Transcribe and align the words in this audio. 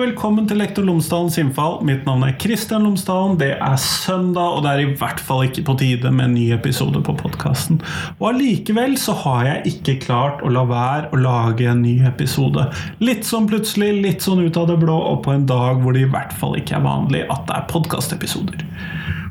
Velkommen 0.00 0.46
til 0.48 0.56
Lektor 0.56 0.86
Lomsdalens 0.88 1.34
innfall. 1.36 1.74
Mitt 1.84 2.06
navn 2.06 2.22
er 2.24 2.32
Kristian 2.40 2.86
Lomsdalen. 2.86 3.34
Det 3.36 3.50
er 3.52 3.74
søndag, 3.82 4.54
og 4.56 4.62
det 4.64 4.70
er 4.70 4.80
i 4.80 4.94
hvert 4.96 5.18
fall 5.20 5.42
ikke 5.44 5.64
på 5.66 5.74
tide 5.82 6.08
med 6.14 6.24
en 6.24 6.36
ny 6.38 6.46
episode 6.56 7.02
på 7.04 7.12
podkasten. 7.18 7.82
Og 8.16 8.30
allikevel 8.30 8.96
så 8.96 9.12
har 9.26 9.42
jeg 9.44 9.74
ikke 9.74 9.98
klart 10.06 10.40
å 10.40 10.52
la 10.54 10.62
være 10.70 11.10
å 11.12 11.20
lage 11.20 11.68
en 11.68 11.82
ny 11.84 11.98
episode. 12.08 12.64
Litt 13.04 13.28
sånn 13.28 13.50
plutselig, 13.50 13.90
litt 14.00 14.24
sånn 14.24 14.40
ut 14.40 14.56
av 14.56 14.70
det 14.70 14.78
blå, 14.80 14.96
og 15.10 15.20
på 15.26 15.34
en 15.34 15.44
dag 15.50 15.82
hvor 15.82 15.92
det 15.92 16.06
i 16.06 16.12
hvert 16.14 16.32
fall 16.40 16.56
ikke 16.56 16.78
er 16.78 16.86
vanlig 16.86 17.26
at 17.26 17.44
det 17.50 17.58
er 17.58 17.68
podkastepisoder. 17.74 18.64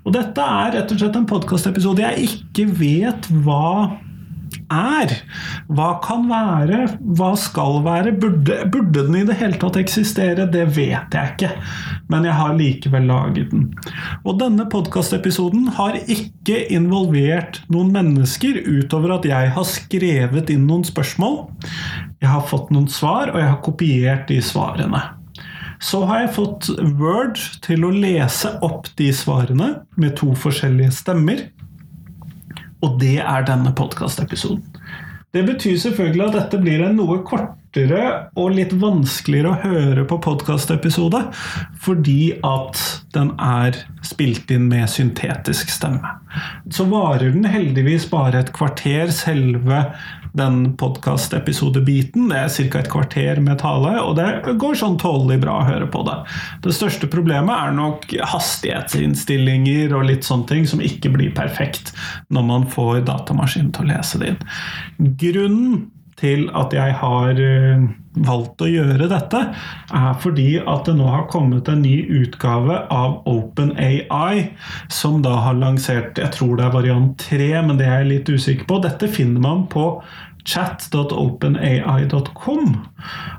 Og 0.03 0.13
dette 0.13 0.45
er 0.61 0.75
rett 0.77 0.93
og 0.93 1.01
slett 1.01 1.17
en 1.17 1.29
podkastepisode 1.33 2.05
jeg 2.05 2.29
ikke 2.29 2.69
vet 2.77 3.31
hva 3.41 3.97
er. 4.73 5.13
Hva 5.73 5.89
kan 6.03 6.27
være? 6.29 6.85
Hva 7.17 7.31
skal 7.39 7.81
være? 7.85 8.13
Burde, 8.21 8.61
burde, 8.71 9.03
den 9.03 9.17
i 9.19 9.25
det 9.27 9.37
hele 9.41 9.59
tatt 9.61 9.79
eksistere? 9.81 10.47
Det 10.51 10.65
vet 10.75 11.15
jeg 11.15 11.33
ikke, 11.33 11.51
men 12.11 12.27
jeg 12.27 12.37
har 12.39 12.57
likevel 12.57 13.07
laget 13.09 13.53
den. 13.53 13.67
Og 14.23 14.39
denne 14.41 14.67
podkastepisoden 14.71 15.69
har 15.79 15.99
ikke 16.05 16.63
involvert 16.73 17.61
noen 17.73 17.93
mennesker 17.95 18.61
utover 18.67 19.17
at 19.19 19.29
jeg 19.29 19.53
har 19.55 19.69
skrevet 19.69 20.53
inn 20.53 20.67
noen 20.69 20.85
spørsmål. 20.87 21.45
Jeg 22.19 22.33
har 22.33 22.49
fått 22.49 22.73
noen 22.75 22.89
svar, 22.91 23.33
og 23.33 23.39
jeg 23.41 23.49
har 23.49 23.63
kopiert 23.65 24.27
de 24.31 24.41
svarene. 24.43 25.01
Så 25.79 26.01
har 26.09 26.25
jeg 26.25 26.33
fått 26.35 26.67
Word 26.99 27.39
til 27.63 27.85
å 27.87 27.93
lese 27.95 28.51
opp 28.65 28.89
de 28.99 29.07
svarene 29.15 29.71
med 29.99 30.17
to 30.19 30.33
forskjellige 30.35 30.91
stemmer. 30.97 31.45
Og 32.85 32.99
det 33.01 33.17
er 33.19 33.47
denne 33.47 33.73
podkastepisoden. 33.75 34.63
Det 35.29 35.43
betyr 35.45 35.75
selvfølgelig 35.77 36.23
at 36.25 36.35
dette 36.39 36.57
blir 36.57 36.81
en 36.81 36.95
noe 36.97 37.19
kortere 37.21 38.05
og 38.39 38.55
litt 38.55 38.71
vanskeligere 38.81 39.51
å 39.51 39.59
høre 39.61 40.05
på 40.09 40.17
podkastepisode, 40.25 41.19
fordi 41.85 42.31
at 42.41 42.81
den 43.13 43.35
er 43.37 43.77
spilt 44.01 44.49
inn 44.49 44.65
med 44.71 44.89
syntetisk 44.89 45.69
stemme. 45.69 46.15
Så 46.73 46.87
varer 46.89 47.35
den 47.35 47.45
heldigvis 47.45 48.07
bare 48.09 48.41
et 48.41 48.49
kvarter, 48.57 49.13
selve 49.13 49.83
den 50.37 50.73
podkastepisodebiten. 50.79 52.29
Det 52.29 52.39
er 52.39 52.71
ca. 52.71 52.79
et 52.79 52.91
kvarter 52.91 53.41
med 53.43 53.59
tale, 53.61 53.95
og 54.01 54.15
det 54.19 54.55
går 54.61 54.77
sånn 54.79 54.99
tålelig 55.01 55.39
bra 55.43 55.59
å 55.59 55.67
høre 55.67 55.89
på 55.91 56.03
det. 56.07 56.17
Det 56.65 56.75
største 56.75 57.09
problemet 57.11 57.53
er 57.55 57.75
nok 57.77 58.09
hastighetsinnstillinger 58.33 59.95
og 59.97 60.09
litt 60.09 60.27
sånne 60.27 60.49
ting 60.49 60.67
som 60.69 60.83
ikke 60.83 61.13
blir 61.15 61.33
perfekt 61.35 61.93
når 62.33 62.49
man 62.49 62.67
får 62.69 63.05
datamaskinen 63.09 63.73
til 63.75 63.87
å 63.87 63.93
lese 63.93 64.21
det 64.21 64.33
inn. 64.33 64.43
Grunnen 65.19 65.87
til 66.19 66.49
at 66.57 66.73
jeg 66.75 66.91
har 67.01 67.39
eh, 67.39 67.87
valgt 68.19 68.61
å 68.63 68.67
gjøre 68.69 69.07
dette, 69.11 69.39
er 69.95 70.13
fordi 70.21 70.59
at 70.59 70.85
det 70.87 70.95
nå 70.99 71.07
har 71.09 71.27
kommet 71.31 71.69
en 71.71 71.81
ny 71.85 71.97
utgave 72.21 72.75
av 72.93 73.11
OpenAI, 73.29 74.49
som 74.91 75.21
da 75.25 75.33
har 75.45 75.55
lansert 75.59 76.17
Jeg 76.19 76.31
tror 76.35 76.57
det 76.57 76.65
er 76.67 76.75
variant 76.75 77.13
3, 77.29 77.61
men 77.67 77.77
det 77.79 77.87
er 77.87 77.97
jeg 78.03 78.11
litt 78.13 78.29
usikker 78.29 78.65
på. 78.69 78.75
Dette 78.83 79.07
finner 79.11 79.41
man 79.43 79.59
på 79.71 79.85
chat.openai.com. 80.49 82.63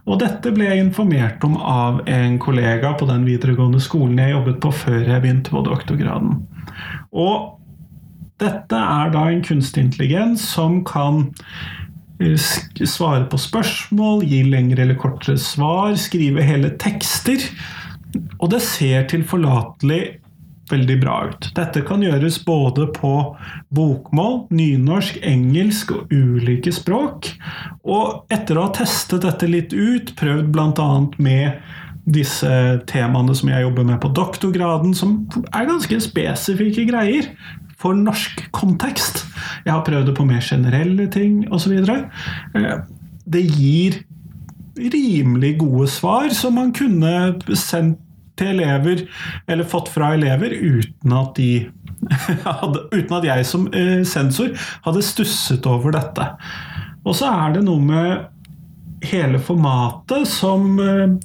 Og 0.06 0.14
dette 0.20 0.52
ble 0.54 0.64
jeg 0.68 0.78
informert 0.84 1.44
om 1.46 1.56
av 1.58 2.08
en 2.10 2.38
kollega 2.42 2.88
på 2.98 3.04
den 3.10 3.22
videregående 3.28 3.80
skolen 3.82 4.18
jeg 4.20 4.34
jobbet 4.36 4.58
på 4.62 4.70
før 4.84 5.00
jeg 5.02 5.22
begynte 5.24 5.50
på 5.54 5.60
doktorgraden. 5.66 6.32
Og 7.10 7.34
dette 8.40 8.76
er 8.76 9.10
da 9.12 9.22
en 9.28 9.42
kunstig 9.44 9.82
intelligens 9.84 10.40
som 10.54 10.84
kan 10.88 11.14
svare 12.20 13.26
på 13.30 13.38
spørsmål, 13.40 14.24
gi 14.28 14.42
lengre 14.48 14.84
eller 14.84 14.98
kortere 15.00 15.38
svar, 15.40 15.94
skrive 15.96 16.44
hele 16.44 16.74
tekster. 16.80 17.42
Og 18.40 18.50
det 18.52 18.60
ser 18.64 19.06
tilforlatelig 19.10 20.02
veldig 20.70 20.96
bra 21.02 21.16
ut. 21.30 21.50
Dette 21.56 21.82
kan 21.86 22.02
gjøres 22.04 22.38
både 22.46 22.86
på 22.94 23.12
bokmål, 23.74 24.44
nynorsk, 24.54 25.20
engelsk 25.26 25.92
og 25.96 26.14
ulike 26.14 26.72
språk. 26.74 27.32
Og 27.82 28.32
etter 28.32 28.58
å 28.58 28.68
ha 28.68 28.74
testet 28.76 29.26
dette 29.26 29.50
litt 29.50 29.74
ut, 29.74 30.14
prøvd 30.18 30.50
bl.a. 30.54 30.90
med 31.18 31.60
disse 32.10 32.50
temaene 32.90 33.34
som 33.36 33.50
jeg 33.52 33.64
jobber 33.66 33.86
med 33.86 34.00
på 34.02 34.10
doktorgraden, 34.16 34.94
som 34.96 35.22
er 35.52 35.68
ganske 35.68 36.00
spesifikke 36.02 36.86
greier 36.88 37.28
for 37.80 37.96
norsk 37.96 38.44
kontekst. 38.56 39.24
Jeg 39.64 39.72
har 39.72 39.84
prøvd 39.86 40.10
det 40.10 40.16
på 40.18 40.26
mer 40.28 40.44
generelle 40.44 41.08
ting 41.12 41.42
osv. 41.52 41.78
Eh, 41.80 42.70
det 43.30 43.44
gir 43.48 44.02
rimelig 44.80 45.56
gode 45.60 45.88
svar 45.92 46.30
som 46.36 46.56
man 46.60 46.72
kunne 46.76 47.34
sendt 47.56 48.00
til 48.40 48.54
elever, 48.54 49.04
eller 49.50 49.68
fått 49.68 49.90
fra 49.92 50.14
elever, 50.16 50.54
uten 50.54 51.12
at, 51.12 51.36
de, 51.36 51.68
uten 52.96 53.16
at 53.18 53.26
jeg 53.28 53.48
som 53.48 53.66
eh, 53.76 54.00
sensor 54.08 54.54
hadde 54.86 55.04
stusset 55.04 55.66
over 55.68 55.92
dette. 55.96 56.28
Og 57.04 57.16
så 57.16 57.28
er 57.28 57.56
det 57.56 57.66
noe 57.66 57.82
med 57.84 59.04
hele 59.10 59.40
formatet 59.44 60.28
som 60.28 60.80
eh, 60.80 61.18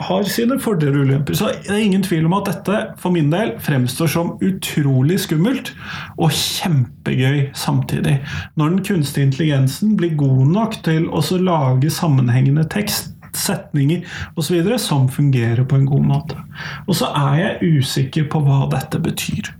har 0.00 0.28
sine 0.28 0.58
fordeler 0.60 1.00
og 1.00 1.08
ulemper. 1.08 1.36
Så 1.38 1.50
det 1.64 1.72
er 1.72 1.82
ingen 1.82 2.04
tvil 2.04 2.26
om 2.28 2.36
at 2.36 2.50
dette 2.50 2.80
for 3.00 3.14
min 3.14 3.30
del 3.32 3.54
fremstår 3.62 4.10
som 4.12 4.34
utrolig 4.44 5.18
skummelt 5.24 5.72
og 6.16 6.34
kjempegøy 6.36 7.50
samtidig. 7.56 8.18
Når 8.56 8.74
den 8.74 8.84
kunstige 8.84 9.26
intelligensen 9.30 9.96
blir 9.96 10.16
god 10.18 10.46
nok 10.52 10.80
til 10.86 11.08
å 11.08 11.22
lage 11.40 11.90
sammenhengende 11.90 12.66
tekst 12.72 13.14
setninger 13.36 14.04
osv. 14.36 14.78
som 14.78 15.08
fungerer 15.08 15.64
på 15.64 15.76
en 15.76 15.86
god 15.86 16.08
måte. 16.08 16.40
Og 16.86 16.96
så 16.96 17.12
er 17.12 17.38
jeg 17.40 17.78
usikker 17.78 18.28
på 18.32 18.40
hva 18.44 18.64
dette 18.72 19.00
betyr. 19.02 19.52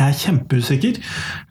Jeg 0.00 0.14
er 0.14 0.16
kjempeusikker. 0.16 0.98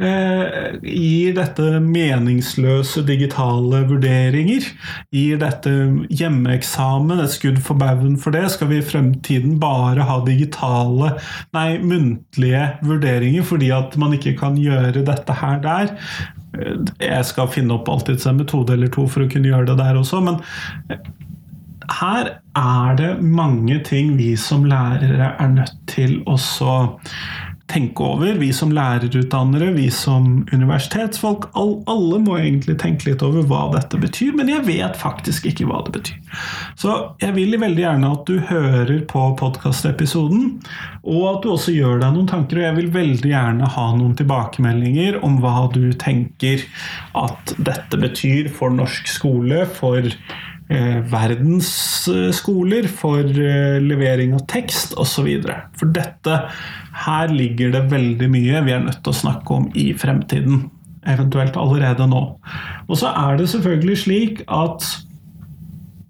Eh, 0.01 0.77
gir 0.81 1.35
dette 1.37 1.67
meningsløse 1.85 3.03
digitale 3.05 3.83
vurderinger? 3.91 4.65
Gir 5.13 5.37
dette 5.43 5.73
hjemmeeksamen 6.09 7.21
et 7.21 7.35
skudd 7.35 7.61
for 7.61 7.77
baugen 7.77 8.17
for 8.17 8.33
det? 8.33 8.47
Skal 8.55 8.71
vi 8.71 8.79
i 8.79 8.85
fremtiden 8.85 9.59
bare 9.61 10.07
ha 10.09 10.17
digitale, 10.25 11.13
nei, 11.53 11.77
muntlige 11.77 12.65
vurderinger 12.81 13.45
fordi 13.45 13.69
at 13.75 13.95
man 14.01 14.17
ikke 14.17 14.33
kan 14.41 14.57
gjøre 14.57 15.05
dette 15.05 15.39
her 15.43 15.61
der? 15.61 15.93
Jeg 16.97 17.25
skal 17.29 17.53
finne 17.53 17.77
opp 17.77 17.89
alltids 17.93 18.25
en 18.25 18.41
metode 18.41 18.73
eller 18.73 18.89
to 18.89 19.05
for 19.05 19.27
å 19.27 19.29
kunne 19.29 19.51
gjøre 19.51 19.69
det 19.69 19.77
der 19.83 19.99
også, 19.99 20.23
men 20.25 20.41
her 21.99 22.31
er 22.57 22.97
det 22.97 23.11
mange 23.21 23.79
ting 23.85 24.15
vi 24.17 24.33
som 24.37 24.65
lærere 24.69 25.33
er 25.39 25.53
nødt 25.53 25.77
til 25.89 26.19
å 26.29 26.37
tenke 27.69 28.03
over. 28.03 28.33
Vi 28.41 28.49
som 28.55 28.71
lærerutdannere, 28.73 29.71
vi 29.75 29.89
som 29.93 30.47
universitetsfolk. 30.51 31.49
Alle 31.59 32.19
må 32.23 32.37
egentlig 32.39 32.79
tenke 32.81 33.09
litt 33.09 33.23
over 33.25 33.45
hva 33.49 33.67
dette 33.75 33.99
betyr, 34.01 34.33
men 34.37 34.49
jeg 34.51 34.65
vet 34.67 34.97
faktisk 34.99 35.45
ikke 35.49 35.67
hva 35.69 35.83
det 35.85 35.93
betyr. 35.99 36.39
Så 36.79 36.95
jeg 37.21 37.35
vil 37.37 37.57
veldig 37.61 37.83
gjerne 37.85 38.13
at 38.15 38.25
du 38.29 38.39
hører 38.49 38.93
på 39.09 39.25
podkastepisoden, 39.39 40.59
og 41.03 41.23
at 41.29 41.41
du 41.43 41.51
også 41.53 41.75
gjør 41.75 42.01
deg 42.03 42.15
noen 42.15 42.29
tanker. 42.29 42.59
Og 42.59 42.67
jeg 42.67 42.77
vil 42.81 42.91
veldig 42.97 43.33
gjerne 43.33 43.71
ha 43.77 43.87
noen 43.95 44.17
tilbakemeldinger 44.19 45.21
om 45.25 45.39
hva 45.43 45.67
du 45.73 45.91
tenker 45.99 46.65
at 47.17 47.55
dette 47.57 48.01
betyr 48.01 48.51
for 48.53 48.73
norsk 48.73 49.09
skole, 49.09 49.65
for 49.79 50.09
verdensskoler 50.69 52.85
for 52.93 53.25
eh, 53.25 53.79
levering 53.81 54.35
av 54.37 54.43
tekst 54.51 54.93
osv. 55.01 55.29
For 55.79 55.89
dette 55.95 56.35
her 57.05 57.33
ligger 57.33 57.73
det 57.73 57.87
veldig 57.89 58.29
mye 58.29 58.61
vi 58.67 58.75
er 58.75 58.83
nødt 58.85 59.01
til 59.01 59.13
å 59.13 59.21
snakke 59.23 59.55
om 59.55 59.65
i 59.73 59.89
fremtiden. 59.97 60.67
Eventuelt 61.09 61.57
allerede 61.57 62.05
nå. 62.11 62.23
Og 62.87 62.99
så 62.99 63.09
er 63.17 63.39
det 63.39 63.49
selvfølgelig 63.49 63.97
slik 64.03 64.43
at 64.45 64.85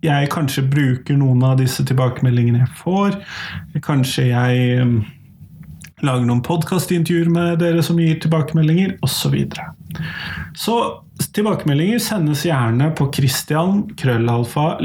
jeg 0.04 0.30
kanskje 0.32 0.64
bruker 0.72 1.18
noen 1.20 1.44
av 1.44 1.58
disse 1.60 1.84
tilbakemeldingene 1.88 2.64
jeg 2.64 2.76
får. 2.82 3.16
Kanskje 3.86 4.30
jeg 4.32 4.76
eh, 4.76 4.94
lager 6.04 6.28
noen 6.28 6.44
podkastintervjuer 6.44 7.32
med 7.32 7.60
dere 7.64 7.84
som 7.86 8.00
gir 8.00 8.20
tilbakemeldinger, 8.24 8.98
osv. 9.04 9.16
Så, 9.20 9.32
videre. 9.34 9.66
så 10.56 10.76
Tilbakemeldinger 11.19 12.00
sendes 12.00 12.45
gjerne 12.48 12.89
på 12.95 13.10
krøllalfa 14.00 14.80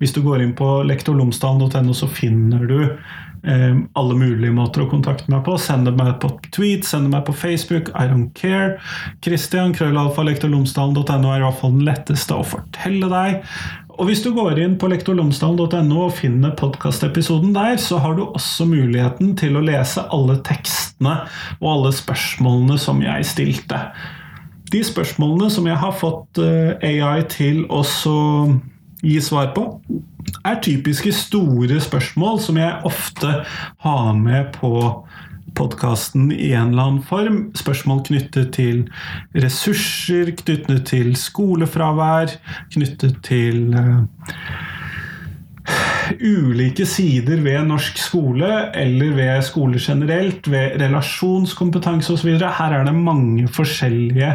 Hvis 0.00 0.14
du 0.16 0.20
går 0.24 0.42
inn 0.42 0.56
på 0.58 0.70
lektorlomsdalen.no, 0.88 1.94
så 1.94 2.08
finner 2.10 2.66
du 2.66 2.80
eh, 2.82 3.78
alle 3.94 4.18
mulige 4.18 4.52
måter 4.54 4.82
å 4.82 4.88
kontakte 4.90 5.30
meg 5.32 5.44
på. 5.46 5.54
Send 5.62 5.88
meg 5.94 6.16
på 6.22 6.32
tweet, 6.50 6.84
send 6.88 7.12
meg 7.14 7.24
på 7.28 7.36
Facebook. 7.38 7.92
I 7.94 8.10
don't 8.10 8.34
care. 8.38 8.76
Krøllalfa 9.22 10.26
er 10.26 10.34
i 10.34 11.46
hvert 11.46 11.60
fall 11.62 11.78
den 11.78 11.86
letteste 11.86 12.36
å 12.36 12.46
fortelle 12.46 13.10
deg. 13.12 13.40
Og 13.96 14.10
hvis 14.10 14.20
du 14.20 14.28
går 14.36 14.58
inn 14.60 14.74
på 14.76 14.90
lektorlomsdalen.no 14.92 16.00
og 16.04 16.16
finner 16.18 16.52
podkastepisoden 16.58 17.54
der, 17.56 17.78
så 17.80 17.96
har 18.02 18.16
du 18.18 18.26
også 18.26 18.66
muligheten 18.68 19.32
til 19.40 19.56
å 19.56 19.64
lese 19.64 20.04
alle 20.12 20.36
tekstene 20.44 21.22
og 21.62 21.68
alle 21.72 21.92
spørsmålene 21.96 22.76
som 22.80 23.00
jeg 23.04 23.24
stilte. 23.28 23.80
De 24.68 24.82
spørsmålene 24.84 25.48
som 25.52 25.68
jeg 25.68 25.80
har 25.80 25.96
fått 25.96 26.40
eh, 26.42 26.76
AI 26.84 27.24
til 27.32 27.64
å 27.72 27.80
gi 29.00 29.16
svar 29.24 29.54
på, 29.56 29.64
er 30.44 30.60
typiske 30.60 31.12
store 31.14 31.80
spørsmål 31.80 32.40
som 32.42 32.58
jeg 32.60 32.82
ofte 32.84 33.32
har 33.86 34.12
med 34.18 34.52
på 34.58 34.74
podkasten 35.56 36.30
i 36.32 36.52
en 36.52 36.72
eller 36.72 36.88
annen 36.88 37.04
form. 37.06 37.40
Spørsmål 37.58 38.04
knyttet 38.08 38.52
til 38.56 38.84
ressurser, 39.36 40.32
knyttet 40.38 40.86
til 40.90 41.14
skolefravær, 41.18 42.36
knyttet 42.74 43.18
til 43.26 43.74
uh, 43.74 44.04
ulike 46.20 46.86
sider 46.86 47.40
ved 47.42 47.66
norsk 47.68 47.98
skole, 47.98 48.50
eller 48.76 49.16
ved 49.16 49.42
skole 49.46 49.80
generelt, 49.82 50.50
ved 50.50 50.78
relasjonskompetanse 50.82 52.12
osv. 52.14 52.36
Her 52.38 52.78
er 52.78 52.86
det 52.86 52.94
mange 52.94 53.48
forskjellige 53.48 54.32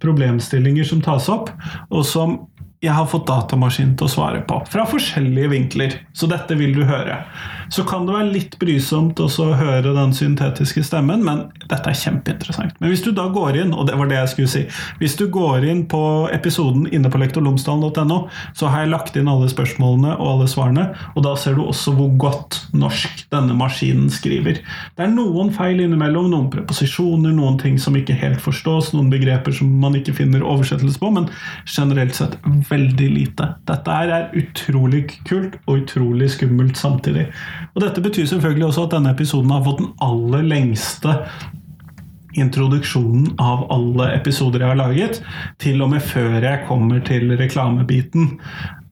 problemstillinger 0.00 0.86
som 0.88 1.02
tas 1.04 1.28
opp, 1.32 1.52
og 1.90 2.06
som 2.08 2.38
jeg 2.80 2.96
har 2.96 3.08
fått 3.12 3.28
datamaskinen 3.28 3.96
til 4.00 4.08
å 4.08 4.12
svare 4.14 4.40
på. 4.48 4.62
Fra 4.72 4.86
forskjellige 4.88 5.52
vinkler. 5.52 5.98
Så 6.16 6.28
dette 6.30 6.56
vil 6.56 6.72
du 6.76 6.86
høre. 6.88 7.20
Så 7.70 7.84
kan 7.86 8.06
det 8.06 8.14
være 8.16 8.32
litt 8.34 8.56
brysomt 8.58 9.20
å 9.22 9.28
høre 9.54 9.92
den 9.94 10.14
syntetiske 10.16 10.82
stemmen, 10.86 11.22
men 11.26 11.44
dette 11.62 11.92
er 11.92 11.98
kjempeinteressant. 11.98 12.74
Men 12.82 12.90
hvis 12.90 13.04
du 13.04 13.12
da 13.14 13.28
går 13.30 13.60
inn, 13.62 13.74
og 13.74 13.86
det 13.86 13.94
var 13.98 14.10
det 14.10 14.18
jeg 14.18 14.32
skulle 14.32 14.50
si 14.50 14.62
Hvis 14.98 15.14
du 15.18 15.26
går 15.30 15.64
inn 15.70 15.84
på 15.90 16.02
episoden 16.34 16.88
inne 16.90 17.10
på 17.12 17.20
lektorlomsdalen.no, 17.22 18.18
så 18.58 18.70
har 18.72 18.84
jeg 18.84 18.92
lagt 18.92 19.18
inn 19.18 19.30
alle 19.30 19.48
spørsmålene 19.52 20.16
og 20.16 20.32
alle 20.32 20.48
svarene, 20.50 20.88
og 21.14 21.24
da 21.26 21.36
ser 21.38 21.56
du 21.58 21.62
også 21.64 21.94
hvor 21.94 22.10
godt 22.20 22.58
norsk 22.74 23.24
denne 23.30 23.54
maskinen 23.58 24.10
skriver. 24.12 24.60
Det 24.98 25.06
er 25.06 25.14
noen 25.14 25.52
feil 25.54 25.82
innimellom, 25.84 26.30
noen 26.32 26.50
preposisjoner, 26.52 27.34
noen 27.36 27.58
ting 27.62 27.78
som 27.80 27.96
ikke 27.98 28.18
helt 28.18 28.42
forstås, 28.42 28.92
noen 28.96 29.12
begreper 29.12 29.54
som 29.54 29.70
man 29.82 29.94
ikke 29.98 30.16
finner 30.18 30.42
oversettelse 30.42 30.98
på, 31.00 31.12
men 31.14 31.30
generelt 31.70 32.18
sett 32.18 32.36
veldig 32.70 33.10
lite. 33.14 33.52
Dette 33.70 34.00
er 34.02 34.34
utrolig 34.38 35.06
kult 35.28 35.58
og 35.66 35.84
utrolig 35.84 36.30
skummelt 36.34 36.78
samtidig. 36.80 37.28
Og 37.74 37.84
Dette 37.84 38.02
betyr 38.02 38.26
selvfølgelig 38.26 38.68
også 38.70 38.86
at 38.88 38.94
denne 38.96 39.14
episoden 39.14 39.52
har 39.54 39.64
fått 39.66 39.82
den 39.82 39.92
aller 40.04 40.46
lengste 40.46 41.16
introduksjonen 42.38 43.34
av 43.42 43.64
alle 43.74 44.10
episoder 44.14 44.62
jeg 44.62 44.72
har 44.72 44.78
laget, 44.78 45.20
til 45.62 45.82
og 45.82 45.90
med 45.94 46.04
før 46.04 46.38
jeg 46.38 46.66
kommer 46.68 47.02
til 47.06 47.32
reklamebiten. 47.38 48.36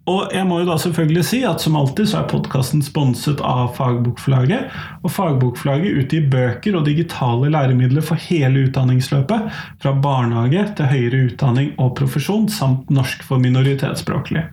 Og 0.08 0.32
jeg 0.32 0.46
må 0.49 0.62
jo 0.62 0.69
da 0.70 0.78
selvfølgelig 0.81 1.22
si 1.28 1.43
at 1.44 1.60
som 1.60 1.76
alltid 1.76 2.08
så 2.08 2.22
er 2.22 2.28
podkasten 2.31 2.81
sponset 2.84 3.43
av 3.44 3.75
Fagbokforlaget. 3.76 4.70
Og 5.05 5.12
Fagbokforlaget 5.12 5.99
utgir 6.00 6.28
bøker 6.32 6.78
og 6.78 6.87
digitale 6.88 7.50
læremidler 7.52 8.05
for 8.05 8.20
hele 8.28 8.64
utdanningsløpet. 8.69 9.50
Fra 9.82 9.93
barnehage 9.93 10.64
til 10.78 10.88
høyere 10.93 11.20
utdanning 11.28 11.75
og 11.76 11.93
profesjon, 11.99 12.49
samt 12.49 12.88
norsk 12.94 13.25
for 13.26 13.43
minoritetsspråklige. 13.43 14.46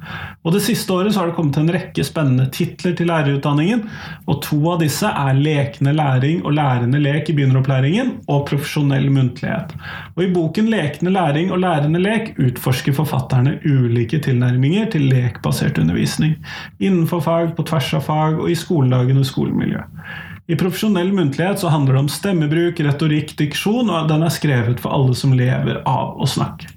Og 0.44 0.56
Det 0.56 0.63
siste 0.66 0.94
året 0.94 1.13
så 1.13 1.22
har 1.22 1.31
det 1.31 1.38
kommet 1.38 1.57
en 1.62 1.72
rekke 1.72 2.04
spennende 2.06 2.50
titler 2.52 2.96
til 2.98 3.10
lærerutdanningen. 3.12 3.86
Og 4.28 4.42
to 4.44 4.60
av 4.74 4.84
disse 4.84 5.07
er 5.07 5.40
Lekende 5.40 5.96
læring 5.96 6.44
og 6.44 6.56
Lærende 6.56 7.00
lek 7.00 7.30
i 7.31 7.38
begynneropplæringen 7.38 8.12
og 8.28 8.46
Profesjonell 8.50 9.07
muntlighet. 9.13 9.72
Og 10.16 10.24
I 10.25 10.31
boken 10.36 10.69
Lekende 10.72 11.16
læring 11.16 11.52
og 11.56 11.63
lærende 11.63 12.02
lek 12.02 12.34
utforsker 12.40 12.96
forfatterne 12.96 13.57
ulike 13.63 14.19
tilnærminger 14.24 14.92
til 14.92 15.07
lek 15.12 15.42
basert 15.45 15.80
undervisning. 15.81 16.36
Innenfor 16.80 17.24
fag, 17.25 17.56
på 17.57 17.65
tvers 17.69 17.94
av 17.97 18.07
fag 18.09 18.42
og 18.42 18.50
i 18.51 18.57
skoledagen 18.59 19.21
og 19.21 19.30
skolemiljø. 19.30 19.86
I 20.45 20.57
profesjonell 20.59 21.09
muntlighet 21.15 21.62
så 21.62 21.71
handler 21.74 21.95
det 21.95 22.03
om 22.03 22.12
stemmebruk, 22.12 22.81
retorikk, 22.86 23.33
diksjon, 23.39 23.89
og 23.89 24.12
den 24.12 24.25
er 24.25 24.33
skrevet 24.33 24.81
for 24.83 24.94
alle 24.94 25.15
som 25.18 25.33
lever 25.33 25.81
av 25.89 26.19
å 26.21 26.30
snakke. 26.30 26.69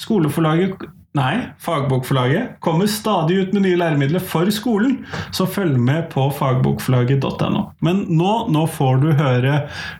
Skoleforlaget 0.00 0.88
Nei, 1.18 1.40
Fagbokforlaget 1.58 2.60
kommer 2.62 2.86
stadig 2.86 3.40
ut 3.40 3.54
med 3.56 3.64
nye 3.64 3.78
læremidler 3.80 4.22
for 4.22 4.46
skolen, 4.54 5.00
så 5.34 5.42
følg 5.42 5.74
med 5.74 6.04
på 6.12 6.28
fagbokforlaget.no. 6.38 7.64
Men 7.82 8.04
nå, 8.06 8.34
nå 8.54 8.62
får 8.70 9.02
du 9.02 9.08
høre 9.18 9.56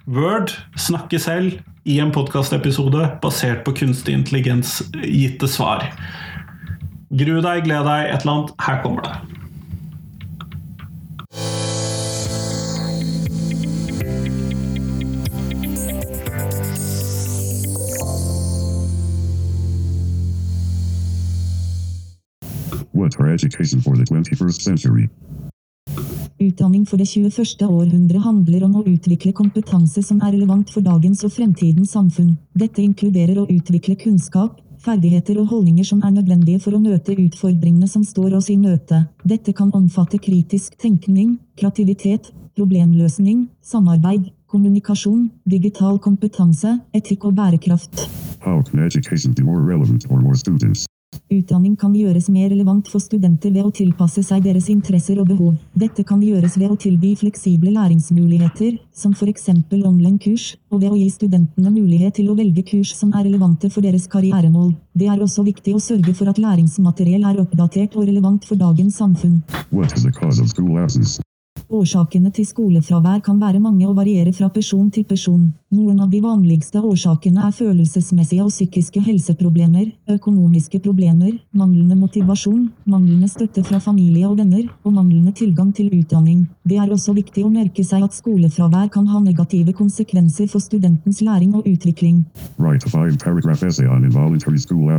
Word 0.07 0.55
snakke 0.79 1.19
selv 1.19 1.59
i 1.83 1.99
en 1.99 2.15
podkastepisode 2.15 3.09
basert 3.25 3.65
på 3.67 3.75
kunstig 3.83 4.15
intelligens 4.21 4.79
gitte 5.03 5.51
svar. 5.51 5.89
Gru 7.11 7.41
deg, 7.43 7.65
gled 7.67 7.83
deg, 7.89 8.07
et 8.07 8.23
eller 8.23 8.33
annet. 8.33 8.51
Her 8.63 8.83
kommer 8.83 9.03
det. 9.03 9.15
What 22.93 23.19
are 23.19 23.33
education 23.33 23.81
for 23.81 23.97
the 23.97 24.05
21st 24.05 24.61
century? 24.63 25.09
Utdanning 26.39 26.87
for 26.89 26.97
det 26.97 27.09
21. 27.09 27.67
århundre 27.67 28.23
handler 28.23 28.65
om 28.65 28.77
å 28.79 28.87
utvikle 28.87 29.33
kompetanse 29.33 30.03
som 30.07 30.23
er 30.23 30.37
relevant 30.37 30.71
for 30.71 30.81
dagens 30.81 31.25
og 31.27 31.35
fremtidens 31.35 31.91
samfunn. 31.91 32.37
Dette 32.55 32.81
inkluderer 32.87 33.43
å 33.43 33.49
utvikle 33.51 33.99
kunnskap, 33.99 34.61
ferdigheter 34.85 35.39
og 35.41 35.51
holdninger 35.53 35.87
som 35.87 36.03
er 36.05 36.15
nødvendige 36.15 36.61
for 36.65 36.77
å 36.77 36.83
møte 36.83 37.17
utfordringene 37.17 37.89
som 37.89 38.05
står 38.07 38.37
oss 38.39 38.51
i 38.53 38.59
møte. 38.61 39.05
Dette 39.25 39.55
kan 39.57 39.73
omfatte 39.77 40.21
kritisk 40.23 40.77
tenkning, 40.81 41.39
kreativitet, 41.61 42.33
problemløsning, 42.59 43.49
samarbeid, 43.63 44.31
kommunikasjon, 44.51 45.29
digital 45.49 46.01
kompetanse, 46.03 46.79
etikk 46.97 47.29
og 47.31 47.37
bærekraft. 47.39 48.09
How 48.41 48.63
can 48.63 48.81
education 48.81 49.35
be 49.35 49.45
more 49.45 49.61
relevant 49.61 50.07
for 50.09 50.21
more 50.21 50.37
students? 50.37 50.87
Utdanning 51.31 51.77
kan 51.79 51.93
gjøres 51.95 52.29
mer 52.33 52.49
relevant 52.51 52.89
for 52.91 53.03
studenter 53.03 53.53
ved 53.55 53.67
å 53.67 53.71
tilpasse 53.75 54.23
seg 54.27 54.43
deres 54.47 54.67
interesser 54.73 55.21
og 55.23 55.29
behov. 55.31 55.55
Dette 55.79 56.03
kan 56.07 56.23
gjøres 56.25 56.57
ved 56.59 56.73
å 56.73 56.79
tilby 56.81 57.13
fleksible 57.21 57.71
læringsmuligheter, 57.77 58.81
som 58.91 59.15
f.eks. 59.15 59.49
online-kurs, 59.71 60.57
og 60.73 60.83
ved 60.83 60.91
å 60.91 60.99
gi 60.99 61.09
studentene 61.13 61.71
mulighet 61.71 62.19
til 62.19 62.33
å 62.33 62.37
velge 62.39 62.67
kurs 62.73 62.97
som 62.99 63.15
er 63.15 63.29
relevante 63.29 63.71
for 63.71 63.87
deres 63.87 64.09
karrieremål. 64.11 64.75
Det 64.97 65.07
er 65.07 65.23
også 65.23 65.47
viktig 65.47 65.77
å 65.77 65.83
sørge 65.83 66.15
for 66.19 66.33
at 66.33 66.43
læringsmateriell 66.43 67.25
er 67.31 67.43
oppdatert 67.45 67.95
og 67.97 68.11
relevant 68.11 68.47
for 68.49 68.59
dagens 68.59 68.99
samfunn. 68.99 69.43
Årsakene 71.71 72.33
til 72.35 72.47
skolefravær 72.49 73.21
kan 73.23 73.37
være 73.39 73.61
mange 73.63 73.87
og 73.87 73.95
variere 73.95 74.33
fra 74.35 74.49
person 74.51 74.89
til 74.91 75.05
person. 75.07 75.45
Noen 75.71 76.01
av 76.03 76.09
de 76.11 76.19
vanligste 76.25 76.81
årsakene 76.83 77.45
er 77.47 77.53
følelsesmessige 77.55 78.43
og 78.43 78.51
psykiske 78.51 78.99
helseproblemer, 79.05 79.85
økonomiske 80.11 80.81
problemer, 80.83 81.37
manglende 81.55 81.95
motivasjon, 81.95 82.65
manglende 82.91 83.29
støtte 83.31 83.63
fra 83.63 83.79
familie 83.79 84.27
og 84.27 84.41
venner, 84.41 84.65
og 84.83 84.97
manglende 84.97 85.31
tilgang 85.31 85.71
til 85.77 85.93
utdanning. 85.95 86.49
Det 86.67 86.81
er 86.83 86.91
også 86.91 87.15
viktig 87.15 87.45
å 87.47 87.53
merke 87.55 87.85
seg 87.87 88.03
at 88.03 88.19
skolefravær 88.19 88.91
kan 88.91 89.07
ha 89.07 89.23
negative 89.23 89.77
konsekvenser 89.79 90.51
for 90.51 90.59
studentens 90.59 91.23
læring 91.23 91.55
og 91.55 91.71
utvikling. 91.71 92.25
Right 92.59 92.83
a 92.83 92.91
five 92.91 93.19
paragraph 93.23 93.63
essay 93.63 93.87
on 93.87 94.05
involuntary 94.05 94.59
school. 94.59 94.91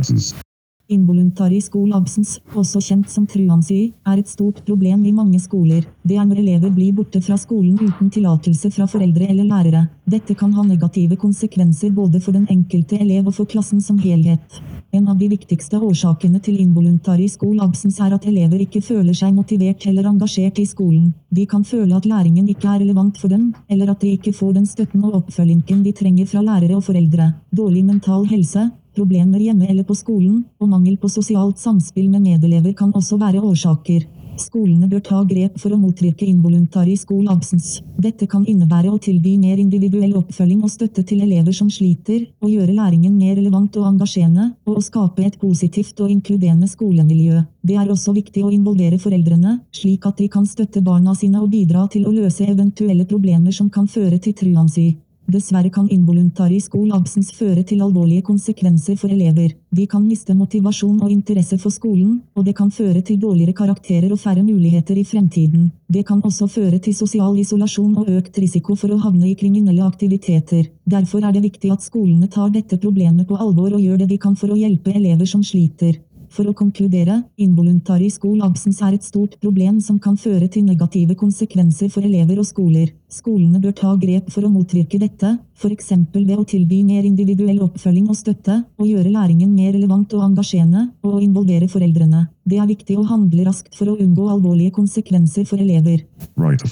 Involuntary 0.92 1.60
school 1.64 1.94
absence, 1.96 2.40
også 2.52 2.80
kjent 2.84 3.10
som 3.10 3.26
truansi, 3.26 3.92
er 4.06 4.20
et 4.20 4.28
stort 4.28 4.60
problem 4.66 5.06
i 5.08 5.14
mange 5.16 5.40
skoler. 5.40 5.86
Det 6.04 6.18
er 6.18 6.26
når 6.28 6.42
elever 6.42 6.74
blir 6.74 6.92
borte 6.96 7.22
fra 7.24 7.38
skolen 7.40 7.78
uten 7.80 8.10
tillatelse 8.12 8.70
fra 8.74 8.86
foreldre 8.90 9.28
eller 9.30 9.48
lærere. 9.48 9.86
Dette 10.04 10.36
kan 10.36 10.52
ha 10.52 10.66
negative 10.66 11.16
konsekvenser 11.16 11.94
både 11.96 12.20
for 12.20 12.36
den 12.36 12.44
enkelte 12.50 12.98
elev 13.00 13.30
og 13.30 13.38
for 13.38 13.48
klassen 13.48 13.80
som 13.80 13.98
helhet. 14.02 14.60
En 14.92 15.08
av 15.08 15.16
de 15.16 15.30
viktigste 15.30 15.78
årsakene 15.80 16.36
til 16.44 16.58
involuntary 16.60 17.24
school 17.32 17.62
absence 17.64 18.02
er 18.04 18.12
at 18.12 18.26
elever 18.28 18.60
ikke 18.66 18.82
føler 18.84 19.16
seg 19.16 19.32
motivert 19.32 19.86
eller 19.88 20.10
engasjert 20.10 20.60
i 20.60 20.66
skolen. 20.68 21.14
De 21.32 21.46
kan 21.48 21.64
føle 21.64 21.96
at 21.96 22.04
læringen 22.04 22.50
ikke 22.52 22.68
er 22.68 22.82
relevant 22.82 23.16
for 23.16 23.32
dem, 23.32 23.54
eller 23.72 23.94
at 23.94 24.04
de 24.04 24.12
ikke 24.18 24.34
får 24.36 24.52
den 24.58 24.68
støtten 24.68 25.06
og 25.08 25.16
oppfølgingen 25.22 25.80
de 25.86 25.96
trenger 25.96 26.28
fra 26.28 26.44
lærere 26.44 26.76
og 26.76 26.84
foreldre. 26.90 27.32
Dårlig 27.56 27.86
mental 27.88 28.28
helse, 28.28 28.68
Problemer 28.94 29.40
hjemme 29.40 29.68
eller 29.70 29.84
på 29.88 29.94
skolen, 29.96 30.42
og 30.60 30.68
mangel 30.68 30.98
på 31.00 31.08
sosialt 31.08 31.58
samspill 31.58 32.10
med 32.12 32.26
medelever 32.26 32.74
kan 32.76 32.92
også 32.92 33.16
være 33.20 33.40
årsaker. 33.40 34.04
Skolene 34.40 34.88
bør 34.88 35.00
ta 35.04 35.18
grep 35.28 35.58
for 35.60 35.74
å 35.74 35.78
motvirke 35.80 36.26
involuntary 36.26 36.94
school 36.96 37.28
absence. 37.32 37.82
Dette 38.00 38.26
kan 38.28 38.46
innebære 38.48 38.90
å 38.92 39.00
tilby 39.00 39.34
mer 39.40 39.60
individuell 39.60 40.14
oppfølging 40.20 40.62
og 40.64 40.72
støtte 40.72 41.04
til 41.08 41.22
elever 41.24 41.52
som 41.56 41.68
sliter, 41.70 42.24
å 42.40 42.48
gjøre 42.48 42.74
læringen 42.76 43.18
mer 43.18 43.36
relevant 43.36 43.76
og 43.80 43.90
engasjerende, 43.92 44.48
og 44.66 44.80
å 44.80 44.84
skape 44.88 45.24
et 45.26 45.38
positivt 45.40 46.00
og 46.00 46.10
inkluderende 46.14 46.68
skolemiljø. 46.68 47.44
Det 47.62 47.78
er 47.78 47.92
også 47.92 48.16
viktig 48.16 48.44
å 48.44 48.52
involvere 48.52 49.00
foreldrene, 49.00 49.58
slik 49.72 50.08
at 50.08 50.18
de 50.20 50.28
kan 50.32 50.48
støtte 50.48 50.84
barna 50.84 51.14
sine 51.14 51.40
og 51.40 51.52
bidra 51.52 51.86
til 51.92 52.08
å 52.08 52.16
løse 52.16 52.48
eventuelle 52.48 53.08
problemer 53.08 53.52
som 53.52 53.70
kan 53.70 53.88
føre 53.88 54.18
til 54.18 54.36
truancy. 54.36 54.92
Dessverre 55.32 55.70
kan 55.72 55.86
involuntary 55.88 56.58
skoleabsens 56.60 57.30
føre 57.32 57.62
til 57.64 57.80
alvorlige 57.84 58.24
konsekvenser 58.26 58.98
for 59.00 59.12
elever. 59.14 59.54
De 59.72 59.86
kan 59.88 60.04
miste 60.04 60.34
motivasjon 60.36 60.98
og 61.00 61.12
interesse 61.14 61.56
for 61.62 61.72
skolen, 61.72 62.18
og 62.36 62.44
det 62.44 62.54
kan 62.58 62.70
føre 62.70 63.00
til 63.00 63.20
dårligere 63.22 63.56
karakterer 63.56 64.12
og 64.12 64.20
færre 64.20 64.44
muligheter 64.44 65.00
i 65.00 65.06
fremtiden. 65.08 65.70
Det 65.88 66.04
kan 66.08 66.20
også 66.24 66.50
føre 66.52 66.82
til 66.84 66.94
sosial 66.94 67.38
isolasjon 67.40 67.96
og 68.02 68.12
økt 68.18 68.38
risiko 68.44 68.76
for 68.76 68.92
å 68.92 69.00
havne 69.06 69.30
i 69.30 69.36
kriminelle 69.38 69.88
aktiviteter. 69.88 70.68
Derfor 70.84 71.24
er 71.24 71.32
det 71.32 71.46
viktig 71.48 71.72
at 71.72 71.88
skolene 71.88 72.28
tar 72.28 72.52
dette 72.52 72.80
problemet 72.84 73.28
på 73.28 73.40
alvor 73.40 73.72
og 73.72 73.80
gjør 73.80 74.04
det 74.04 74.12
de 74.12 74.20
kan 74.20 74.36
for 74.36 74.52
å 74.52 74.58
hjelpe 74.60 74.92
elever 74.92 75.28
som 75.28 75.44
sliter. 75.44 75.96
For 76.32 76.48
å 76.48 76.54
konkludere, 76.56 77.18
involuntary 77.44 78.08
school 78.10 78.40
absence 78.46 78.80
er 78.80 78.96
et 78.96 79.04
stort 79.04 79.34
problem 79.42 79.80
som 79.84 79.98
kan 80.00 80.16
føre 80.16 80.48
til 80.48 80.64
negative 80.64 81.16
konsekvenser 81.20 81.90
for 81.92 82.08
elever 82.08 82.40
og 82.40 82.48
skoler. 82.48 82.94
Skolene 83.12 83.60
bør 83.60 83.74
ta 83.76 83.92
grep 84.00 84.30
for 84.32 84.48
å 84.48 84.52
motvirke 84.52 84.96
dette, 85.02 85.34
f.eks. 85.60 85.92
ved 86.14 86.32
å 86.38 86.46
tilby 86.48 86.80
mer 86.88 87.04
individuell 87.04 87.60
oppfølging 87.68 88.08
og 88.08 88.16
støtte, 88.16 88.62
og 88.80 88.88
gjøre 88.88 89.12
læringen 89.12 89.52
mer 89.52 89.76
relevant 89.76 90.16
og 90.16 90.24
engasjerende, 90.30 90.88
og 91.04 91.20
involvere 91.20 91.68
foreldrene. 91.68 92.24
Det 92.48 92.58
er 92.58 92.72
viktig 92.72 92.96
å 92.96 93.06
handle 93.12 93.44
raskt 93.50 93.76
for 93.76 93.92
å 93.92 93.98
unngå 94.00 94.32
alvorlige 94.32 94.72
konsekvenser 94.80 95.44
for 95.44 95.60
elever. 95.60 96.06
Write. 96.40 96.64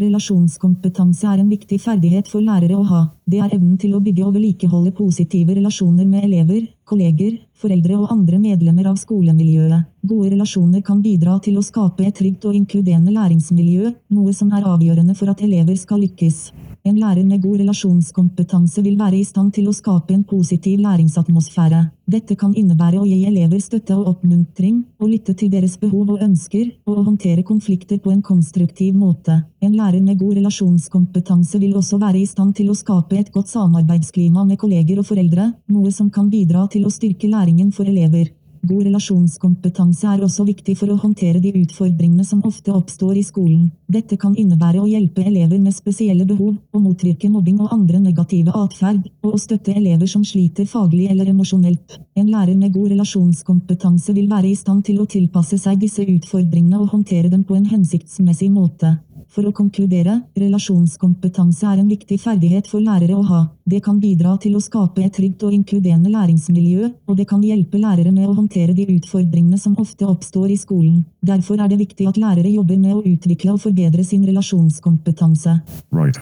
Relasjonskompetanse 0.00 1.26
er 1.28 1.42
en 1.42 1.50
viktig 1.52 1.76
ferdighet 1.84 2.28
for 2.32 2.40
lærere 2.40 2.78
å 2.78 2.84
ha. 2.88 3.00
Det 3.28 3.42
er 3.44 3.52
evnen 3.52 3.76
til 3.76 3.92
å 3.92 4.00
bygge 4.00 4.24
og 4.24 4.32
vedlikeholde 4.38 4.94
positive 4.96 5.52
relasjoner 5.58 6.08
med 6.08 6.24
elever, 6.24 6.62
kolleger, 6.88 7.36
foreldre 7.60 7.98
og 8.00 8.08
andre 8.14 8.40
medlemmer 8.40 8.88
av 8.88 8.96
skolemiljøet. 8.96 9.84
Gode 10.08 10.32
relasjoner 10.32 10.80
kan 10.86 11.04
bidra 11.04 11.36
til 11.44 11.60
å 11.60 11.66
skape 11.66 12.06
et 12.08 12.16
trygt 12.16 12.48
og 12.48 12.56
inkluderende 12.56 13.12
læringsmiljø, 13.12 13.92
noe 14.16 14.32
som 14.32 14.52
er 14.56 14.64
avgjørende 14.72 15.16
for 15.18 15.28
at 15.34 15.44
elever 15.44 15.76
skal 15.76 16.00
lykkes. 16.06 16.46
En 16.82 16.96
lærer 16.98 17.22
med 17.22 17.38
god 17.38 17.60
relasjonskompetanse 17.60 18.82
vil 18.82 18.96
være 18.98 19.20
i 19.20 19.26
stand 19.26 19.52
til 19.54 19.68
å 19.70 19.74
skape 19.76 20.16
en 20.16 20.24
positiv 20.26 20.80
læringsatmosfære. 20.82 21.82
Dette 22.10 22.34
kan 22.40 22.56
innebære 22.58 22.98
å 22.98 23.06
gi 23.06 23.20
elever 23.28 23.62
støtte 23.62 23.94
og 23.94 24.08
oppmuntring, 24.10 24.80
å 24.98 25.06
lytte 25.06 25.36
til 25.38 25.52
deres 25.52 25.76
behov 25.78 26.10
og 26.16 26.26
ønsker, 26.26 26.72
og 26.90 26.98
å 26.98 27.06
håndtere 27.06 27.46
konflikter 27.46 28.02
på 28.02 28.10
en 28.10 28.24
konstruktiv 28.26 28.98
måte. 28.98 29.44
En 29.62 29.78
lærer 29.78 30.02
med 30.02 30.18
god 30.18 30.40
relasjonskompetanse 30.40 31.62
vil 31.62 31.78
også 31.78 32.02
være 32.02 32.18
i 32.24 32.26
stand 32.26 32.58
til 32.58 32.74
å 32.74 32.78
skape 32.82 33.14
et 33.20 33.30
godt 33.30 33.54
samarbeidsklima 33.54 34.42
med 34.42 34.58
kolleger 34.58 34.98
og 34.98 35.06
foreldre, 35.06 35.52
noe 35.70 35.94
som 35.94 36.10
kan 36.10 36.34
bidra 36.34 36.66
til 36.66 36.82
å 36.82 36.90
styrke 36.90 37.30
læringen 37.30 37.70
for 37.70 37.86
elever. 37.86 38.34
God 38.62 38.84
relasjonskompetanse 38.86 40.06
er 40.06 40.20
også 40.22 40.44
viktig 40.46 40.76
for 40.78 40.92
å 40.92 40.96
håndtere 41.02 41.40
de 41.42 41.50
utfordringene 41.64 42.22
som 42.22 42.44
ofte 42.46 42.70
oppstår 42.70 43.16
i 43.18 43.24
skolen. 43.26 43.64
Dette 43.90 44.14
kan 44.22 44.36
innebære 44.38 44.78
å 44.78 44.86
hjelpe 44.86 45.24
elever 45.26 45.58
med 45.58 45.74
spesielle 45.74 46.22
behov, 46.28 46.54
å 46.70 46.82
motvirke 46.84 47.26
mobbing 47.32 47.58
og 47.58 47.74
andre 47.74 47.98
negative 48.04 48.54
atferd, 48.54 49.08
og 49.26 49.34
å 49.34 49.40
støtte 49.42 49.74
elever 49.74 50.06
som 50.06 50.22
sliter 50.22 50.70
faglig 50.70 51.08
eller 51.10 51.32
emosjonelt. 51.34 51.98
En 52.14 52.30
lærer 52.30 52.54
med 52.54 52.70
god 52.76 52.94
relasjonskompetanse 52.94 54.14
vil 54.14 54.30
være 54.30 54.52
i 54.52 54.58
stand 54.62 54.86
til 54.86 55.02
å 55.02 55.08
tilpasse 55.10 55.58
seg 55.58 55.82
disse 55.82 56.06
utfordringene 56.06 56.78
og 56.78 56.94
håndtere 56.94 57.32
dem 57.34 57.42
på 57.42 57.58
en 57.58 57.66
hensiktsmessig 57.66 58.52
måte. 58.54 58.94
For 59.32 59.48
å 59.48 59.52
konkludere, 59.56 60.18
relasjonskompetanse 60.36 61.64
er 61.64 61.78
en 61.80 61.88
viktig 61.88 62.18
ferdighet 62.20 62.66
for 62.68 62.84
lærere 62.84 63.16
å 63.16 63.22
ha. 63.24 63.40
Det 63.64 63.80
kan 63.84 63.96
bidra 64.02 64.34
til 64.42 64.58
å 64.58 64.60
skape 64.60 65.00
et 65.06 65.14
trygt 65.16 65.40
og 65.48 65.54
inkluderende 65.56 66.12
læringsmiljø, 66.12 66.90
og 67.08 67.16
det 67.16 67.26
kan 67.30 67.40
hjelpe 67.40 67.80
lærere 67.80 68.12
med 68.12 68.28
å 68.28 68.36
håndtere 68.36 68.76
de 68.76 68.84
utfordringene 68.92 69.56
som 69.56 69.78
ofte 69.80 70.04
oppstår 70.04 70.52
i 70.52 70.60
skolen. 70.60 71.06
Derfor 71.24 71.64
er 71.64 71.72
det 71.72 71.80
viktig 71.80 72.10
at 72.12 72.20
lærere 72.20 72.52
jobber 72.52 72.76
med 72.76 72.92
å 72.98 73.04
utvikle 73.08 73.56
og 73.56 73.62
forbedre 73.64 74.04
sin 74.04 74.26
relasjonskompetanse. 74.28 75.60
Write 75.96 76.20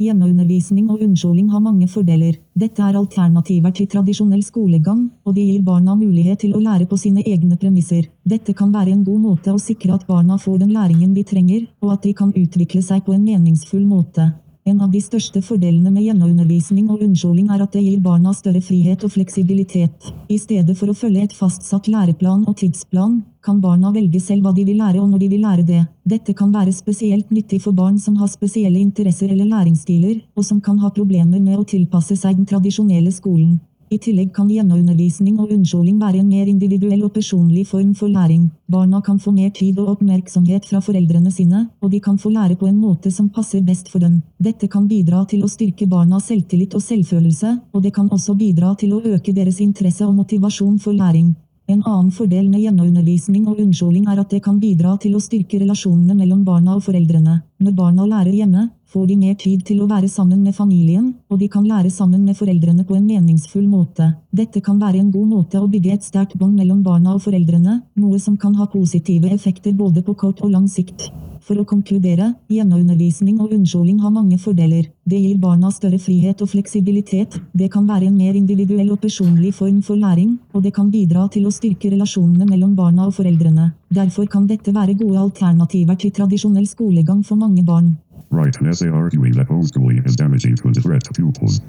Hjemmeundervisning 0.00 0.86
og 0.88 1.02
unnskjoling 1.04 1.50
har 1.52 1.60
mange 1.60 1.84
fordeler. 1.92 2.38
Dette 2.56 2.80
er 2.80 2.96
alternativer 2.96 3.74
til 3.76 3.88
tradisjonell 3.92 4.40
skolegang, 4.46 5.02
og 5.28 5.34
de 5.36 5.44
gir 5.44 5.60
barna 5.66 5.92
mulighet 5.92 6.40
til 6.40 6.54
å 6.56 6.62
lære 6.64 6.88
på 6.88 6.96
sine 6.96 7.20
egne 7.20 7.58
premisser. 7.60 8.08
Dette 8.24 8.54
kan 8.56 8.72
være 8.72 8.94
en 8.94 9.04
god 9.04 9.20
måte 9.26 9.52
å 9.52 9.60
sikre 9.60 9.98
at 9.98 10.06
barna 10.08 10.38
får 10.40 10.62
den 10.62 10.72
læringen 10.72 11.12
de 11.12 11.24
trenger, 11.28 11.66
og 11.84 11.98
at 11.98 12.08
de 12.08 12.14
kan 12.16 12.32
utvikle 12.32 12.80
seg 12.80 13.04
på 13.04 13.12
en 13.12 13.26
meningsfull 13.26 13.84
måte. 13.84 14.30
En 14.68 14.80
av 14.84 14.90
de 14.92 15.00
største 15.00 15.40
fordelene 15.40 15.88
med 15.88 16.04
hjemmeundervisning 16.04 16.90
og 16.92 17.00
unnskjoling 17.00 17.48
er 17.54 17.62
at 17.64 17.72
det 17.72 17.80
gir 17.80 18.02
barna 18.04 18.34
større 18.36 18.60
frihet 18.60 19.06
og 19.06 19.14
fleksibilitet. 19.14 20.10
I 20.28 20.36
stedet 20.38 20.76
for 20.76 20.92
å 20.92 20.96
følge 20.96 21.22
et 21.24 21.36
fastsatt 21.36 21.88
læreplan 21.88 22.44
og 22.44 22.58
tidsplan, 22.60 23.22
kan 23.40 23.62
barna 23.64 23.88
velge 23.94 24.20
selv 24.20 24.44
hva 24.44 24.52
de 24.52 24.66
vil 24.68 24.82
lære 24.82 25.00
og 25.00 25.08
når 25.08 25.22
de 25.22 25.30
vil 25.32 25.46
lære 25.46 25.64
det. 25.64 25.80
Dette 26.04 26.36
kan 26.36 26.52
være 26.52 26.76
spesielt 26.76 27.32
nyttig 27.32 27.62
for 27.64 27.72
barn 27.72 27.96
som 27.98 28.20
har 28.20 28.28
spesielle 28.28 28.82
interesser 28.82 29.32
eller 29.32 29.48
læringsstiler, 29.48 30.20
og 30.36 30.44
som 30.44 30.60
kan 30.60 30.78
ha 30.84 30.92
problemer 30.92 31.40
med 31.40 31.56
å 31.56 31.64
tilpasse 31.64 32.20
seg 32.20 32.36
den 32.36 32.48
tradisjonelle 32.52 33.16
skolen. 33.16 33.56
I 33.90 33.96
tillegg 33.98 34.28
kan 34.30 34.46
hjemmeundervisning 34.46 35.40
og 35.42 35.50
unnskjoling 35.50 35.96
være 35.98 36.20
en 36.20 36.28
mer 36.30 36.46
individuell 36.46 37.00
og 37.08 37.10
personlig 37.16 37.64
form 37.66 37.88
for 37.98 38.06
læring. 38.06 38.44
Barna 38.70 39.00
kan 39.02 39.18
få 39.18 39.32
mer 39.34 39.50
tid 39.50 39.80
og 39.82 39.88
oppmerksomhet 39.96 40.68
fra 40.70 40.78
foreldrene 40.78 41.32
sine, 41.34 41.64
og 41.82 41.90
de 41.90 41.98
kan 41.98 42.14
få 42.18 42.30
lære 42.30 42.54
på 42.60 42.68
en 42.68 42.78
måte 42.78 43.10
som 43.10 43.32
passer 43.34 43.66
best 43.66 43.90
for 43.90 43.98
dem. 43.98 44.20
Dette 44.38 44.70
kan 44.70 44.86
bidra 44.86 45.24
til 45.26 45.42
å 45.42 45.50
styrke 45.50 45.90
barnas 45.90 46.30
selvtillit 46.30 46.78
og 46.78 46.86
selvfølelse, 46.86 47.56
og 47.74 47.82
det 47.82 47.90
kan 47.96 48.06
også 48.14 48.38
bidra 48.38 48.76
til 48.78 48.94
å 48.94 49.02
øke 49.02 49.34
deres 49.34 49.58
interesse 49.58 50.06
og 50.06 50.14
motivasjon 50.22 50.78
for 50.78 50.94
læring. 50.94 51.34
En 51.66 51.82
annen 51.82 52.14
fordel 52.14 52.46
med 52.46 52.62
hjemmeundervisning 52.62 53.48
og 53.50 53.58
unnskyldning 53.58 54.06
er 54.06 54.22
at 54.22 54.30
det 54.30 54.44
kan 54.46 54.62
bidra 54.62 54.96
til 55.02 55.18
å 55.18 55.22
styrke 55.22 55.58
relasjonene 55.58 56.14
mellom 56.14 56.44
barna 56.46 56.78
og 56.78 56.86
foreldrene. 56.86 57.40
Når 57.58 57.74
barna 57.74 58.06
lærer 58.06 58.38
hjemme, 58.38 58.70
får 58.92 59.06
de 59.06 59.16
mer 59.16 59.34
tid 59.38 59.62
til 59.66 59.82
å 59.82 59.88
være 59.90 60.08
sammen 60.10 60.42
med 60.42 60.56
familien, 60.56 61.12
og 61.30 61.38
de 61.38 61.48
kan 61.48 61.66
lære 61.66 61.90
sammen 61.94 62.24
med 62.26 62.38
foreldrene 62.38 62.84
på 62.86 62.96
en 62.96 63.06
meningsfull 63.06 63.68
måte. 63.70 64.10
Dette 64.34 64.62
kan 64.66 64.80
være 64.82 64.98
en 64.98 65.12
god 65.14 65.28
måte 65.30 65.62
å 65.62 65.70
bygge 65.70 65.94
et 65.94 66.06
sterkt 66.06 66.38
bånd 66.38 66.58
mellom 66.58 66.82
barna 66.82 67.14
og 67.14 67.22
foreldrene, 67.26 67.80
noe 67.94 68.18
som 68.18 68.36
kan 68.36 68.54
ha 68.58 68.66
positive 68.66 69.30
effekter 69.30 69.76
både 69.78 70.02
på 70.02 70.16
kort 70.24 70.42
og 70.42 70.50
lang 70.56 70.66
sikt. 70.68 71.10
For 71.40 71.56
å 71.56 71.64
konkludere, 71.64 72.34
hjemmeundervisning 72.52 73.38
og 73.40 73.54
unnskyldning 73.56 74.02
har 74.02 74.12
mange 74.12 74.36
fordeler. 74.38 74.90
Det 75.08 75.18
gir 75.18 75.38
barna 75.40 75.70
større 75.72 75.98
frihet 75.98 76.42
og 76.44 76.50
fleksibilitet, 76.52 77.38
det 77.56 77.70
kan 77.72 77.88
være 77.88 78.10
en 78.10 78.18
mer 78.18 78.36
individuell 78.38 78.92
og 78.92 79.00
personlig 79.02 79.54
form 79.56 79.80
for 79.86 79.96
læring, 79.98 80.36
og 80.52 80.66
det 80.66 80.74
kan 80.76 80.92
bidra 80.92 81.28
til 81.32 81.48
å 81.48 81.54
styrke 81.54 81.90
relasjonene 81.94 82.46
mellom 82.50 82.76
barna 82.76 83.08
og 83.08 83.16
foreldrene. 83.16 83.70
Derfor 83.90 84.28
kan 84.30 84.46
dette 84.46 84.74
være 84.74 84.98
gode 85.00 85.24
alternativer 85.24 85.98
til 85.98 86.14
tradisjonell 86.14 86.68
skolegang 86.68 87.24
for 87.26 87.40
mange 87.40 87.64
barn. 87.66 87.96
Write 88.32 88.60
an 88.60 88.68
essay 88.68 88.88
arguing 88.88 89.32
that 89.34 89.48
homeschooling 89.48 90.06
is 90.06 90.14
damaging 90.16 90.54
to 90.56 90.70
the 90.70 90.80
threat 90.80 91.02
pupils. 91.12 91.60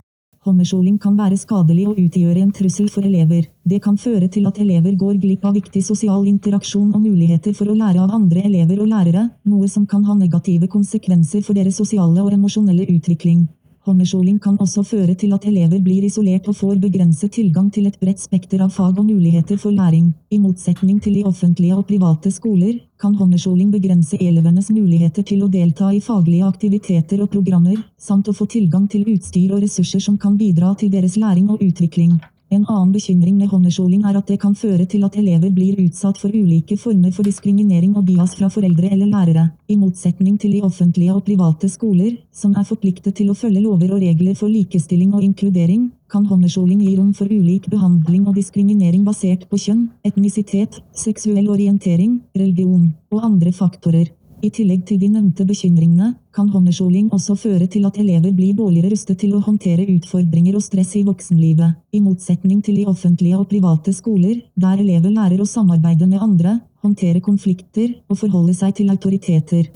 Homeschooling 0.46 1.00
kan 1.02 1.14
være 1.18 1.38
skadelig 1.38 1.84
og 1.90 1.98
utgjøre 2.02 2.42
en 2.42 2.52
trussel 2.52 2.88
for 2.90 3.06
elever. 3.06 3.44
Det 3.62 3.78
kan 3.82 3.98
føre 3.98 4.28
til 4.28 4.48
at 4.50 4.58
elever 4.58 4.96
går 4.98 5.20
glipp 5.22 5.46
av 5.46 5.54
viktig 5.54 5.84
sosial 5.86 6.26
interaksjon 6.26 6.96
og 6.98 7.02
muligheter 7.02 7.54
for 7.54 7.70
å 7.70 7.78
lære 7.78 8.02
av 8.02 8.14
andre 8.18 8.42
elever 8.50 8.82
og 8.82 8.90
lærere, 8.90 9.28
noe 9.46 9.70
som 9.70 9.86
kan 9.86 10.06
ha 10.06 10.18
negative 10.18 10.70
konsekvenser 10.70 11.46
for 11.46 11.58
deres 11.58 11.78
sosiale 11.78 12.22
og 12.26 12.34
emosjonelle 12.34 12.90
utvikling. 12.90 13.48
Homeschooling 13.82 14.36
kan 14.38 14.60
også 14.62 14.84
føre 14.86 15.16
til 15.18 15.32
at 15.34 15.46
elever 15.50 15.80
blir 15.82 16.04
isolert 16.06 16.46
og 16.52 16.54
får 16.60 16.76
begrenset 16.84 17.32
tilgang 17.34 17.72
til 17.74 17.88
et 17.90 17.96
bredt 17.98 18.20
spekter 18.22 18.62
av 18.62 18.70
fag 18.76 19.00
og 19.02 19.08
muligheter 19.08 19.58
for 19.58 19.74
læring. 19.74 20.12
I 20.30 20.38
motsetning 20.38 21.00
til 21.02 21.16
i 21.18 21.24
offentlige 21.26 21.74
og 21.74 21.88
private 21.90 22.30
skoler, 22.32 22.76
kan 23.02 23.16
homeschooling 23.18 23.72
begrense 23.74 24.20
elevenes 24.22 24.70
muligheter 24.70 25.26
til 25.26 25.42
å 25.42 25.50
delta 25.50 25.90
i 25.90 26.00
faglige 26.00 26.46
aktiviteter 26.46 27.24
og 27.26 27.32
programmer, 27.34 27.82
samt 27.98 28.30
å 28.30 28.36
få 28.38 28.46
tilgang 28.46 28.86
til 28.86 29.08
utstyr 29.16 29.56
og 29.56 29.64
ressurser 29.66 30.06
som 30.06 30.22
kan 30.22 30.38
bidra 30.38 30.76
til 30.78 30.94
deres 30.94 31.18
læring 31.18 31.50
og 31.50 31.66
utvikling. 31.66 32.20
En 32.52 32.66
annen 32.68 32.90
bekymring 32.92 33.38
med 33.40 33.48
homeschooling 33.48 34.02
er 34.04 34.18
at 34.20 34.28
det 34.28 34.36
kan 34.42 34.58
føre 34.60 34.84
til 34.92 35.06
at 35.08 35.14
elever 35.16 35.54
blir 35.56 35.78
utsatt 35.86 36.18
for 36.20 36.36
ulike 36.36 36.76
former 36.76 37.14
for 37.16 37.24
diskriminering 37.24 37.94
og 37.96 38.04
bias 38.10 38.34
fra 38.36 38.50
foreldre 38.52 38.90
eller 38.92 39.08
lærere, 39.08 39.46
i 39.72 39.78
motsetning 39.80 40.36
til 40.42 40.58
i 40.58 40.62
offentlige 40.68 41.16
og 41.16 41.24
private 41.24 41.70
skoler, 41.72 42.18
som 42.36 42.52
er 42.60 42.68
forpliktet 42.68 43.16
til 43.16 43.32
å 43.32 43.38
følge 43.40 43.64
lover 43.64 43.96
og 43.96 44.04
regler 44.04 44.36
for 44.36 44.52
likestilling 44.52 45.16
og 45.16 45.24
inkludering, 45.24 45.88
kan 46.12 46.28
homeschooling 46.28 46.84
gi 46.84 46.98
rom 47.00 47.14
for 47.16 47.32
ulik 47.32 47.72
behandling 47.72 48.28
og 48.28 48.36
diskriminering 48.36 49.08
basert 49.08 49.48
på 49.48 49.56
kjønn, 49.70 49.88
etnisitet, 50.04 50.82
seksuell 50.92 51.48
orientering, 51.48 52.20
religion 52.36 52.90
og 53.16 53.30
andre 53.32 53.56
faktorer. 53.56 54.12
I 54.42 54.50
tillegg 54.50 54.88
til 54.90 54.98
de 54.98 55.06
nevnte 55.14 55.46
bekymringene, 55.46 56.16
kan 56.34 56.48
homeschooling 56.50 57.12
også 57.14 57.36
føre 57.38 57.68
til 57.70 57.84
at 57.86 57.98
elever 58.02 58.32
blir 58.34 58.56
dårligere 58.58 58.90
rustet 58.90 59.20
til 59.22 59.36
å 59.38 59.42
håndtere 59.46 59.86
utfordringer 59.94 60.58
og 60.58 60.64
stress 60.66 60.96
i 60.98 61.04
voksenlivet, 61.06 61.76
i 61.94 62.02
motsetning 62.02 62.64
til 62.66 62.80
i 62.82 62.88
offentlige 62.90 63.38
og 63.38 63.46
private 63.52 63.94
skoler, 63.94 64.40
der 64.58 64.82
elever 64.82 65.14
lærer 65.14 65.44
å 65.44 65.48
samarbeide 65.52 66.10
med 66.10 66.26
andre, 66.26 66.56
håndtere 66.82 67.22
konflikter 67.22 67.94
og 68.10 68.18
forholde 68.24 68.58
seg 68.58 68.74
til 68.82 68.90
autoriteter. 68.90 69.70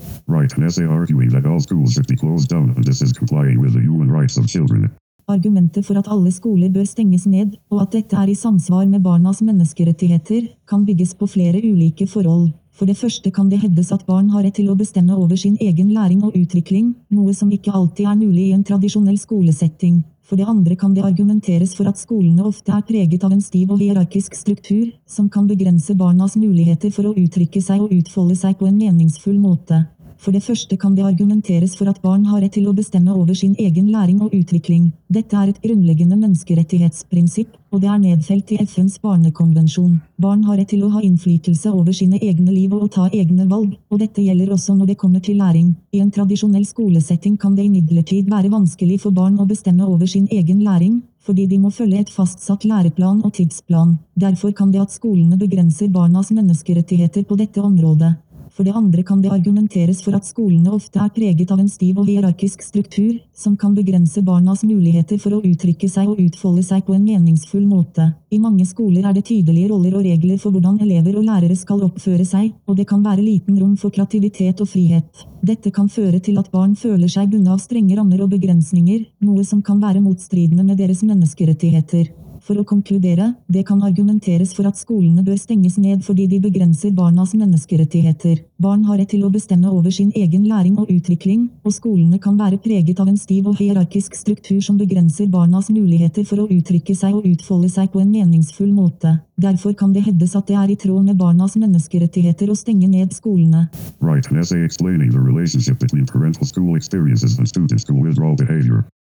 Argumentet 5.26 5.86
for 5.86 5.98
at 5.98 6.10
alle 6.10 6.34
skoler 6.34 6.74
bør 6.74 6.90
stenges 6.90 7.30
ned, 7.30 7.54
og 7.70 7.86
at 7.86 7.94
dette 8.00 8.18
er 8.18 8.34
i 8.34 8.38
samsvar 8.38 8.86
med 8.90 9.06
barnas 9.06 9.46
menneskerettigheter, 9.46 10.54
kan 10.66 10.82
bygges 10.86 11.14
på 11.14 11.30
flere 11.30 11.62
ulike 11.62 12.10
forhold. 12.10 12.50
For 12.76 12.84
det 12.84 12.98
første 13.00 13.30
kan 13.32 13.48
det 13.48 13.62
hevdes 13.62 13.88
at 13.94 14.04
barn 14.04 14.28
har 14.34 14.42
rett 14.44 14.58
til 14.58 14.68
å 14.68 14.76
bestemme 14.76 15.16
over 15.16 15.38
sin 15.40 15.54
egen 15.64 15.94
læring 15.96 16.20
og 16.26 16.34
utvikling, 16.36 16.90
noe 17.08 17.32
som 17.32 17.48
ikke 17.48 17.72
alltid 17.72 18.04
er 18.04 18.18
mulig 18.20 18.50
i 18.50 18.52
en 18.52 18.66
tradisjonell 18.68 19.16
skolesetting. 19.16 20.02
For 20.26 20.36
det 20.36 20.48
andre 20.50 20.76
kan 20.76 20.92
det 20.92 21.04
argumenteres 21.06 21.72
for 21.78 21.88
at 21.88 21.96
skolene 21.96 22.44
ofte 22.44 22.74
er 22.74 22.84
preget 22.84 23.24
av 23.24 23.32
en 23.32 23.40
stiv 23.40 23.72
og 23.72 23.80
hierarkisk 23.80 24.36
struktur, 24.36 24.90
som 25.08 25.30
kan 25.32 25.46
begrense 25.48 25.94
barnas 25.96 26.36
muligheter 26.36 26.92
for 26.92 27.08
å 27.08 27.14
uttrykke 27.16 27.62
seg 27.64 27.80
og 27.80 27.94
utfolde 27.96 28.36
seg 28.36 28.58
på 28.58 28.68
en 28.68 28.76
meningsfull 28.76 29.38
måte. 29.40 29.86
For 30.18 30.32
det 30.32 30.42
første 30.42 30.76
kan 30.80 30.94
det 30.96 31.04
argumenteres 31.04 31.76
for 31.76 31.90
at 31.90 32.00
barn 32.02 32.24
har 32.30 32.40
rett 32.42 32.54
til 32.56 32.68
å 32.68 32.74
bestemme 32.76 33.14
over 33.14 33.34
sin 33.34 33.54
egen 33.58 33.90
læring 33.92 34.22
og 34.24 34.34
utvikling. 34.34 34.90
Dette 35.12 35.36
er 35.36 35.52
et 35.52 35.60
grunnleggende 35.62 36.16
menneskerettighetsprinsipp, 36.18 37.52
og 37.72 37.82
det 37.82 37.90
er 37.92 37.98
nedfelt 38.02 38.52
i 38.54 38.58
FNs 38.62 38.96
barnekonvensjon. 39.04 39.98
Barn 40.18 40.44
har 40.48 40.56
rett 40.56 40.70
til 40.72 40.84
å 40.86 40.92
ha 40.94 41.02
innflytelse 41.04 41.72
over 41.72 41.92
sine 41.92 42.20
egne 42.22 42.52
liv 42.52 42.72
og 42.72 42.86
å 42.86 42.92
ta 42.98 43.08
egne 43.12 43.48
valg, 43.50 43.74
og 43.90 44.00
dette 44.00 44.24
gjelder 44.24 44.54
også 44.56 44.78
når 44.78 44.92
det 44.92 45.00
kommer 45.02 45.20
til 45.20 45.42
læring. 45.42 45.74
I 45.92 46.00
en 46.04 46.14
tradisjonell 46.14 46.64
skolesetting 46.66 47.36
kan 47.36 47.54
det 47.58 47.68
imidlertid 47.68 48.30
være 48.32 48.52
vanskelig 48.54 49.02
for 49.04 49.14
barn 49.14 49.36
å 49.38 49.48
bestemme 49.50 49.84
over 49.84 50.08
sin 50.10 50.28
egen 50.32 50.64
læring, 50.64 51.02
fordi 51.26 51.46
de 51.50 51.58
må 51.58 51.72
følge 51.74 52.00
et 52.04 52.10
fastsatt 52.12 52.64
læreplan 52.70 53.22
og 53.26 53.32
tidsplan. 53.38 53.96
Derfor 54.14 54.52
kan 54.54 54.70
det 54.72 54.84
at 54.84 54.94
skolene 54.94 55.38
begrenser 55.40 55.90
barnas 55.92 56.30
menneskerettigheter 56.30 57.26
på 57.26 57.38
dette 57.40 57.62
området. 57.62 58.12
For 58.56 58.64
det 58.64 58.72
andre 58.72 59.02
kan 59.04 59.20
det 59.20 59.28
argumenteres 59.28 59.98
for 60.00 60.16
at 60.16 60.24
skolene 60.24 60.70
ofte 60.72 60.96
er 60.96 61.10
preget 61.12 61.50
av 61.52 61.60
en 61.60 61.68
stiv 61.68 61.98
og 62.00 62.06
hierarkisk 62.08 62.62
struktur, 62.64 63.18
som 63.36 63.52
kan 63.60 63.74
begrense 63.76 64.22
barnas 64.24 64.62
muligheter 64.64 65.20
for 65.20 65.36
å 65.36 65.42
uttrykke 65.44 65.90
seg 65.92 66.08
og 66.08 66.22
utfolde 66.24 66.64
seg 66.64 66.86
på 66.86 66.96
en 66.96 67.04
meningsfull 67.04 67.66
måte. 67.68 68.08
I 68.32 68.40
mange 68.40 68.64
skoler 68.64 69.04
er 69.04 69.12
det 69.12 69.26
tydelige 69.28 69.68
roller 69.74 70.00
og 70.00 70.08
regler 70.08 70.40
for 70.40 70.56
hvordan 70.56 70.80
elever 70.80 71.20
og 71.20 71.28
lærere 71.28 71.56
skal 71.60 71.84
oppføre 71.84 72.24
seg, 72.24 72.54
og 72.64 72.80
det 72.80 72.88
kan 72.88 73.04
være 73.04 73.28
liten 73.28 73.60
rom 73.60 73.76
for 73.76 73.92
kreativitet 73.92 74.64
og 74.64 74.72
frihet. 74.72 75.26
Dette 75.44 75.70
kan 75.70 75.92
føre 75.92 76.18
til 76.24 76.40
at 76.40 76.48
barn 76.50 76.72
føler 76.80 77.12
seg 77.12 77.28
bundet 77.28 77.52
av 77.52 77.60
strenge 77.60 78.00
rammer 78.00 78.24
og 78.24 78.32
begrensninger, 78.32 79.04
noe 79.20 79.44
som 79.44 79.60
kan 79.60 79.84
være 79.84 80.00
motstridende 80.00 80.64
med 80.64 80.80
deres 80.80 81.04
menneskerettigheter. 81.04 82.08
For 82.46 82.60
å 82.60 82.62
konkludere, 82.62 83.32
det 83.50 83.64
kan 83.66 83.80
argumenteres 83.82 84.52
for 84.54 84.68
at 84.68 84.78
skolene 84.78 85.24
bør 85.26 85.34
stenges 85.40 85.80
ned 85.82 86.04
fordi 86.06 86.28
de 86.30 86.38
begrenser 86.44 86.92
barnas 86.94 87.32
menneskerettigheter. 87.34 88.44
Barn 88.62 88.84
har 88.86 89.00
rett 89.00 89.10
til 89.10 89.24
å 89.26 89.30
bestemme 89.34 89.66
over 89.66 89.90
sin 89.90 90.12
egen 90.14 90.46
læring 90.46 90.76
og 90.78 90.86
utvikling, 90.92 91.48
og 91.66 91.74
skolene 91.74 92.20
kan 92.22 92.38
være 92.38 92.60
preget 92.62 93.02
av 93.02 93.10
en 93.10 93.18
stiv 93.18 93.50
og 93.50 93.58
hierarkisk 93.58 94.14
struktur 94.14 94.60
som 94.62 94.78
begrenser 94.78 95.26
barnas 95.26 95.72
muligheter 95.74 96.22
for 96.28 96.44
å 96.44 96.46
uttrykke 96.46 96.94
seg 96.94 97.18
og 97.18 97.26
utfolde 97.26 97.72
seg 97.72 97.90
på 97.90 98.04
en 98.04 98.14
meningsfull 98.14 98.70
måte. 98.70 99.18
Derfor 99.34 99.74
kan 99.74 99.90
det 99.92 100.06
hevdes 100.06 100.38
at 100.38 100.46
det 100.46 100.56
er 100.56 100.70
i 100.70 100.78
tråd 100.78 101.02
med 101.10 101.18
barnas 101.18 101.58
menneskerettigheter 101.58 102.48
å 102.52 102.56
stenge 102.56 102.86
ned 102.86 103.10
skolene. 103.12 103.66
Right, 103.98 104.30
an 104.30 104.38
essay. 104.38 104.62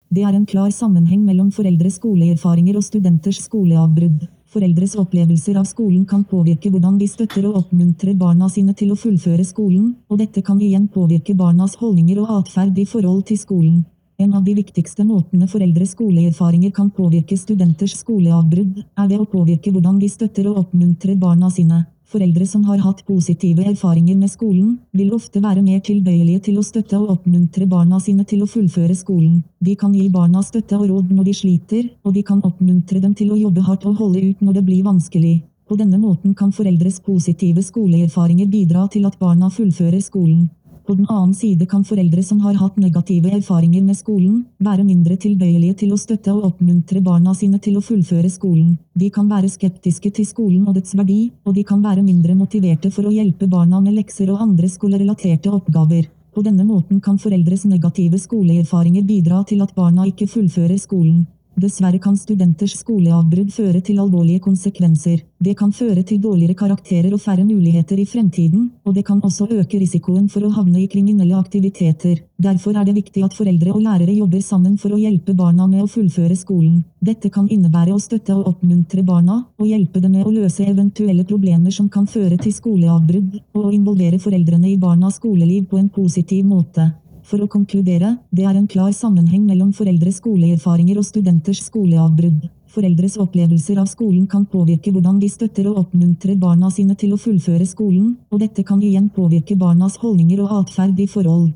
Det 0.08 0.22
er 0.22 0.34
en 0.36 0.46
klar 0.46 0.70
sammenheng 0.70 1.24
mellom 1.26 1.48
foreldres 1.50 1.96
skoleerfaringer 1.98 2.76
og 2.78 2.84
studenters 2.86 3.40
skoleavbrudd. 3.42 4.28
Foreldres 4.46 4.94
opplevelser 4.96 5.58
av 5.58 5.66
skolen 5.66 6.04
kan 6.06 6.22
påvirke 6.24 6.70
hvordan 6.70 7.00
de 7.00 7.08
støtter 7.10 7.48
og 7.48 7.56
oppmuntrer 7.64 8.14
barna 8.14 8.46
sine 8.48 8.72
til 8.78 8.92
å 8.94 8.98
fullføre 9.00 9.44
skolen, 9.44 9.96
og 10.08 10.20
dette 10.22 10.44
kan 10.46 10.60
igjen 10.62 10.86
påvirke 10.94 11.34
barnas 11.34 11.74
holdninger 11.80 12.22
og 12.22 12.30
atferd 12.38 12.78
i 12.78 12.86
forhold 12.86 13.26
til 13.26 13.40
skolen. 13.42 13.82
En 14.16 14.32
av 14.38 14.46
de 14.46 14.54
viktigste 14.56 15.04
måtene 15.04 15.50
foreldres 15.50 15.92
skoleerfaringer 15.92 16.70
kan 16.72 16.88
påvirke 16.94 17.36
studenters 17.36 17.98
skoleavbrudd, 17.98 18.78
er 18.96 19.10
ved 19.10 19.20
å 19.20 19.28
påvirke 19.28 19.74
hvordan 19.74 19.98
de 20.00 20.08
støtter 20.08 20.46
og 20.48 20.62
oppmuntrer 20.62 21.18
barna 21.20 21.50
sine. 21.50 21.82
Foreldre 22.06 22.46
som 22.46 22.62
har 22.68 22.78
hatt 22.84 23.00
positive 23.06 23.64
erfaringer 23.66 24.14
med 24.14 24.30
skolen, 24.30 24.76
vil 24.94 25.10
ofte 25.16 25.40
være 25.42 25.62
mer 25.62 25.80
tilbøyelige 25.82 26.44
til 26.48 26.60
å 26.60 26.62
støtte 26.62 27.00
og 27.00 27.08
oppmuntre 27.16 27.66
barna 27.66 27.98
sine 27.98 28.22
til 28.22 28.44
å 28.44 28.46
fullføre 28.46 28.94
skolen. 28.94 29.40
De 29.58 29.74
kan 29.74 29.94
gi 29.94 30.06
barna 30.14 30.44
støtte 30.46 30.78
og 30.78 30.86
råd 30.86 31.10
når 31.10 31.26
de 31.26 31.34
sliter, 31.34 31.88
og 32.06 32.14
de 32.14 32.22
kan 32.28 32.44
oppmuntre 32.46 33.02
dem 33.02 33.16
til 33.18 33.32
å 33.34 33.40
jobbe 33.40 33.64
hardt 33.66 33.88
og 33.90 33.98
holde 33.98 34.22
ut 34.22 34.44
når 34.46 34.60
det 34.60 34.64
blir 34.68 34.86
vanskelig. 34.86 35.40
På 35.66 35.74
denne 35.74 35.98
måten 35.98 36.36
kan 36.38 36.54
foreldres 36.54 37.00
positive 37.02 37.64
skoleerfaringer 37.66 38.46
bidra 38.46 38.86
til 38.86 39.08
at 39.10 39.18
barna 39.18 39.50
fullfører 39.50 39.98
skolen. 39.98 40.46
På 40.86 40.94
den 40.94 41.06
annen 41.08 41.34
side 41.34 41.66
kan 41.66 41.84
foreldre 41.84 42.22
som 42.22 42.40
har 42.40 42.54
hatt 42.54 42.76
negative 42.78 43.32
erfaringer 43.34 43.82
med 43.82 43.96
skolen, 43.98 44.44
være 44.62 44.84
mindre 44.86 45.16
tilbøyelige 45.18 45.80
til 45.80 45.90
å 45.92 45.98
støtte 45.98 46.30
og 46.30 46.44
oppmuntre 46.46 47.02
barna 47.02 47.34
sine 47.34 47.58
til 47.58 47.80
å 47.80 47.82
fullføre 47.82 48.30
skolen. 48.30 48.76
De 48.94 49.08
kan 49.10 49.26
være 49.26 49.50
skeptiske 49.50 50.12
til 50.14 50.28
skolen 50.28 50.68
og 50.68 50.78
dets 50.78 50.94
verdi, 50.94 51.32
og 51.42 51.58
de 51.58 51.64
kan 51.66 51.82
være 51.82 52.06
mindre 52.06 52.38
motiverte 52.38 52.92
for 52.94 53.10
å 53.10 53.14
hjelpe 53.16 53.50
barna 53.50 53.80
med 53.82 53.98
lekser 53.98 54.30
og 54.30 54.44
andre 54.46 54.70
skolerelaterte 54.70 55.50
oppgaver. 55.50 56.06
På 56.36 56.46
denne 56.46 56.62
måten 56.68 57.00
kan 57.02 57.18
foreldres 57.18 57.64
negative 57.66 58.20
skoleerfaringer 58.22 59.02
bidra 59.02 59.42
til 59.42 59.66
at 59.66 59.74
barna 59.74 60.06
ikke 60.06 60.30
fullfører 60.30 60.78
skolen. 60.78 61.24
Dessverre 61.56 61.96
kan 62.04 62.16
studenters 62.20 62.74
skoleavbrudd 62.82 63.48
føre 63.54 63.80
til 63.80 63.96
alvorlige 64.02 64.42
konsekvenser. 64.44 65.22
Det 65.40 65.54
kan 65.56 65.70
føre 65.72 66.02
til 66.04 66.18
dårligere 66.20 66.56
karakterer 66.58 67.14
og 67.16 67.22
færre 67.22 67.46
muligheter 67.48 67.96
i 67.96 68.04
fremtiden, 68.04 68.66
og 68.84 68.92
det 68.92 69.06
kan 69.08 69.22
også 69.24 69.46
øke 69.48 69.80
risikoen 69.80 70.26
for 70.28 70.44
å 70.44 70.50
havne 70.52 70.82
i 70.82 70.88
kriminelle 70.92 71.38
aktiviteter. 71.38 72.18
Derfor 72.36 72.76
er 72.76 72.84
det 72.84 72.98
viktig 72.98 73.24
at 73.24 73.38
foreldre 73.38 73.72
og 73.72 73.80
lærere 73.86 74.18
jobber 74.18 74.44
sammen 74.44 74.76
for 74.76 74.92
å 74.92 75.00
hjelpe 75.00 75.32
barna 75.38 75.64
med 75.70 75.86
å 75.86 75.88
fullføre 75.88 76.36
skolen. 76.36 76.84
Dette 77.00 77.32
kan 77.32 77.48
innebære 77.48 77.96
å 77.96 78.04
støtte 78.04 78.36
og 78.36 78.52
oppmuntre 78.52 79.06
barna, 79.08 79.38
og 79.56 79.72
hjelpe 79.72 80.04
dem 80.04 80.18
med 80.18 80.28
å 80.28 80.34
løse 80.36 80.68
eventuelle 80.68 81.24
problemer 81.24 81.72
som 81.72 81.88
kan 81.88 82.04
føre 82.04 82.36
til 82.36 82.52
skoleavbrudd, 82.52 83.40
og 83.56 83.72
involvere 83.72 84.20
foreldrene 84.20 84.74
i 84.74 84.76
barnas 84.76 85.16
skoleliv 85.16 85.70
på 85.72 85.80
en 85.80 85.88
positiv 85.88 86.44
måte. 86.44 86.90
For 87.26 87.42
å 87.42 87.48
konkludere, 87.50 88.12
det 88.30 88.44
er 88.46 88.54
en 88.54 88.68
klar 88.70 88.92
sammenheng 88.94 89.48
mellom 89.48 89.72
foreldres 89.74 90.20
skoleerfaringer 90.20 91.00
og 91.00 91.06
studenters 91.08 91.64
skoleavbrudd. 91.66 92.44
Foreldres 92.70 93.16
opplevelser 93.18 93.80
av 93.82 93.88
skolen 93.90 94.28
kan 94.30 94.44
påvirke 94.46 94.92
hvordan 94.94 95.18
de 95.18 95.30
støtter 95.32 95.66
og 95.66 95.80
oppmuntrer 95.80 96.38
barna 96.38 96.70
sine 96.70 96.94
til 96.94 97.16
å 97.16 97.18
fullføre 97.18 97.66
skolen, 97.66 98.14
og 98.30 98.44
dette 98.44 98.62
kan 98.68 98.78
igjen 98.78 99.08
påvirke 99.10 99.58
barnas 99.58 99.98
holdninger 100.02 100.44
og 100.44 100.54
atferd 100.60 101.00
i 101.02 101.08
forhold. 101.10 101.50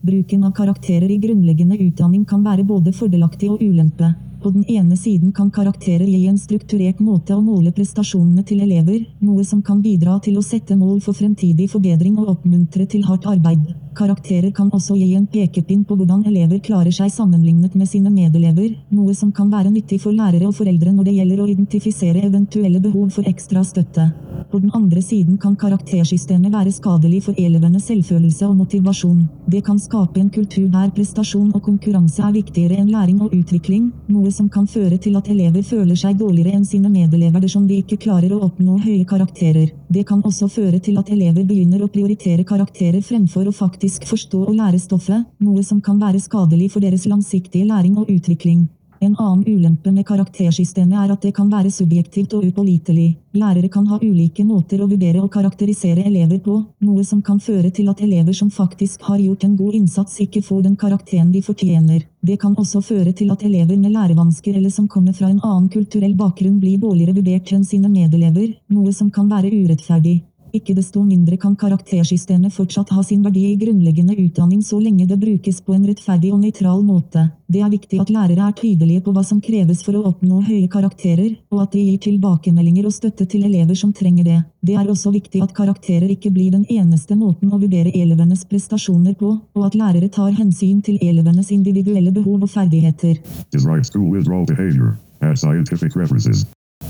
Bruken 0.00 0.44
av 0.44 0.52
karakterer 0.56 1.08
i 1.12 1.20
grunnleggende 1.22 1.80
utdanning 1.80 2.26
kan 2.28 2.44
være 2.44 2.66
både 2.68 2.92
fordelaktig 2.92 3.54
og 3.54 3.64
ulempe. 3.64 4.12
På 4.42 4.50
den 4.50 4.64
ene 4.70 4.96
siden 4.96 5.32
kan 5.32 5.50
karakterer 5.50 6.06
gi 6.08 6.26
en 6.26 6.38
strukturert 6.38 7.00
måte 7.04 7.34
å 7.36 7.42
måle 7.44 7.74
prestasjonene 7.76 8.40
til 8.48 8.62
elever, 8.64 9.02
noe 9.20 9.44
som 9.44 9.60
kan 9.62 9.82
bidra 9.84 10.14
til 10.24 10.38
å 10.40 10.44
sette 10.44 10.78
mål 10.80 11.02
for 11.04 11.18
fremtidig 11.18 11.66
forbedring 11.68 12.16
og 12.16 12.30
oppmuntre 12.32 12.86
til 12.88 13.04
hardt 13.04 13.28
arbeid. 13.28 13.68
Karakterer 14.00 14.52
kan 14.56 14.70
også 14.72 14.96
gi 14.96 15.10
en 15.18 15.26
pekepinn 15.28 15.82
på 15.84 15.96
hvordan 15.98 16.22
elever 16.30 16.62
klarer 16.64 16.94
seg 16.94 17.12
sammenlignet 17.12 17.74
med 17.76 17.90
sine 17.90 18.08
medelever, 18.14 18.70
noe 18.88 19.12
som 19.18 19.32
kan 19.34 19.50
være 19.52 19.74
nyttig 19.74 20.00
for 20.00 20.16
lærere 20.16 20.48
og 20.48 20.56
foreldre 20.56 20.94
når 20.94 21.10
det 21.10 21.16
gjelder 21.18 21.42
å 21.42 21.48
identifisere 21.50 22.24
eventuelle 22.24 22.80
behov 22.80 23.10
for 23.18 23.28
ekstra 23.28 23.64
støtte. 23.66 24.08
På 24.50 24.58
den 24.58 24.70
andre 24.74 25.02
siden 25.02 25.36
kan 25.38 25.56
karaktersystemet 25.58 26.52
være 26.54 26.72
skadelig 26.72 27.20
for 27.26 27.38
elevenes 27.38 27.84
selvfølelse 27.90 28.48
og 28.48 28.56
motivasjon. 28.62 29.20
Det 29.50 29.60
kan 29.66 29.78
skape 29.78 30.18
en 30.22 30.30
kultur 30.32 30.66
der 30.72 30.90
prestasjon 30.94 31.52
og 31.54 31.62
konkurranse 31.66 32.24
er 32.24 32.34
viktigere 32.34 32.80
enn 32.80 32.90
læring 32.90 33.20
og 33.22 33.34
utvikling, 33.36 33.90
noe 34.08 34.29
som 34.32 34.48
kan 34.48 34.66
føre 34.66 34.98
til 34.98 35.16
at 35.18 35.28
elever 35.32 35.62
føler 35.66 35.98
seg 35.98 36.18
dårligere 36.18 36.56
enn 36.56 36.66
sine 36.66 36.90
medelever 36.92 37.42
dersom 37.44 37.66
de 37.68 37.78
ikke 37.82 38.00
klarer 38.06 38.32
å 38.34 38.40
oppnå 38.46 38.78
høye 38.84 39.04
karakterer. 39.04 39.70
Det 39.88 40.06
kan 40.08 40.24
også 40.24 40.48
føre 40.48 40.80
til 40.80 40.98
at 41.00 41.12
elever 41.12 41.44
begynner 41.44 41.84
å 41.84 41.92
prioritere 41.92 42.46
karakterer 42.48 43.04
fremfor 43.04 43.48
å 43.48 43.54
faktisk 43.54 44.08
forstå 44.08 44.44
og 44.46 44.58
lære 44.58 44.80
stoffet, 44.82 45.28
noe 45.38 45.62
som 45.66 45.80
kan 45.80 46.00
være 46.00 46.22
skadelig 46.22 46.72
for 46.74 46.84
deres 46.84 47.06
langsiktige 47.10 47.68
læring 47.68 47.98
og 47.98 48.10
utvikling. 48.10 48.68
En 49.02 49.16
annen 49.16 49.46
ulempe 49.48 49.90
med 49.92 50.04
karaktersystemet 50.04 50.98
er 51.00 51.12
at 51.14 51.22
det 51.24 51.30
kan 51.32 51.48
være 51.48 51.70
subjektivt 51.72 52.34
og 52.36 52.42
upålitelig. 52.44 53.14
Lærere 53.32 53.70
kan 53.72 53.86
ha 53.88 53.96
ulike 54.02 54.44
måter 54.44 54.82
å 54.84 54.88
vurdere 54.90 55.22
og 55.24 55.30
karakterisere 55.32 56.04
elever 56.04 56.42
på, 56.44 56.58
noe 56.84 57.04
som 57.08 57.22
kan 57.24 57.40
føre 57.40 57.70
til 57.72 57.88
at 57.88 58.02
elever 58.04 58.36
som 58.36 58.50
faktisk 58.52 59.08
har 59.08 59.16
gjort 59.22 59.46
en 59.48 59.56
god 59.56 59.78
innsats, 59.78 60.20
ikke 60.20 60.42
får 60.44 60.66
den 60.68 60.76
karakteren 60.76 61.32
de 61.32 61.40
fortjener. 61.40 62.04
Det 62.20 62.36
kan 62.42 62.52
også 62.60 62.82
føre 62.84 63.14
til 63.16 63.32
at 63.32 63.44
elever 63.48 63.80
med 63.80 63.96
lærevansker 63.96 64.58
eller 64.60 64.74
som 64.74 64.88
kommer 64.88 65.16
fra 65.16 65.30
en 65.32 65.40
annen 65.40 65.70
kulturell 65.72 66.12
bakgrunn 66.14 66.60
blir 66.60 66.76
dårligere 66.84 67.16
vurdert 67.16 67.54
enn 67.56 67.64
sine 67.64 67.88
medelever, 67.88 68.52
noe 68.68 68.92
som 68.92 69.08
kan 69.08 69.32
være 69.32 69.48
urettferdig. 69.48 70.18
Ikke 70.52 70.74
desto 70.74 71.02
mindre 71.06 71.36
kan 71.38 71.54
karaktersystemet 71.56 72.54
fortsatt 72.54 72.90
ha 72.90 73.02
sin 73.06 73.22
verdi 73.22 73.44
i 73.52 73.56
grunnleggende 73.58 74.16
utdanning 74.18 74.62
så 74.66 74.80
lenge 74.82 75.06
det 75.06 75.18
brukes 75.20 75.60
på 75.62 75.74
en 75.76 75.86
rettferdig 75.86 76.32
og 76.34 76.40
nøytral 76.42 76.82
måte. 76.82 77.28
Det 77.46 77.62
er 77.62 77.70
viktig 77.70 78.00
at 78.02 78.10
lærere 78.10 78.48
er 78.48 78.56
tydelige 78.58 79.04
på 79.06 79.14
hva 79.14 79.22
som 79.26 79.40
kreves 79.42 79.84
for 79.86 79.98
å 79.98 80.02
oppnå 80.10 80.40
høye 80.48 80.68
karakterer, 80.70 81.36
og 81.50 81.62
at 81.64 81.72
de 81.74 81.84
gir 81.86 81.98
tilbakemeldinger 82.06 82.86
og 82.86 82.94
støtte 82.94 83.26
til 83.30 83.46
elever 83.46 83.78
som 83.78 83.92
trenger 83.94 84.26
det. 84.26 84.38
Det 84.66 84.76
er 84.78 84.90
også 84.90 85.12
viktig 85.14 85.42
at 85.42 85.54
karakterer 85.56 86.10
ikke 86.10 86.34
blir 86.34 86.50
den 86.54 86.66
eneste 86.68 87.16
måten 87.18 87.54
å 87.54 87.58
vurdere 87.62 87.94
elevenes 87.94 88.44
prestasjoner 88.50 89.14
på, 89.18 89.36
og 89.54 89.66
at 89.66 89.78
lærere 89.78 90.10
tar 90.10 90.34
hensyn 90.34 90.82
til 90.82 90.98
elevenes 91.02 91.50
individuelle 91.54 92.10
behov 92.14 92.42
og 92.42 92.50
ferdigheter. 92.50 93.18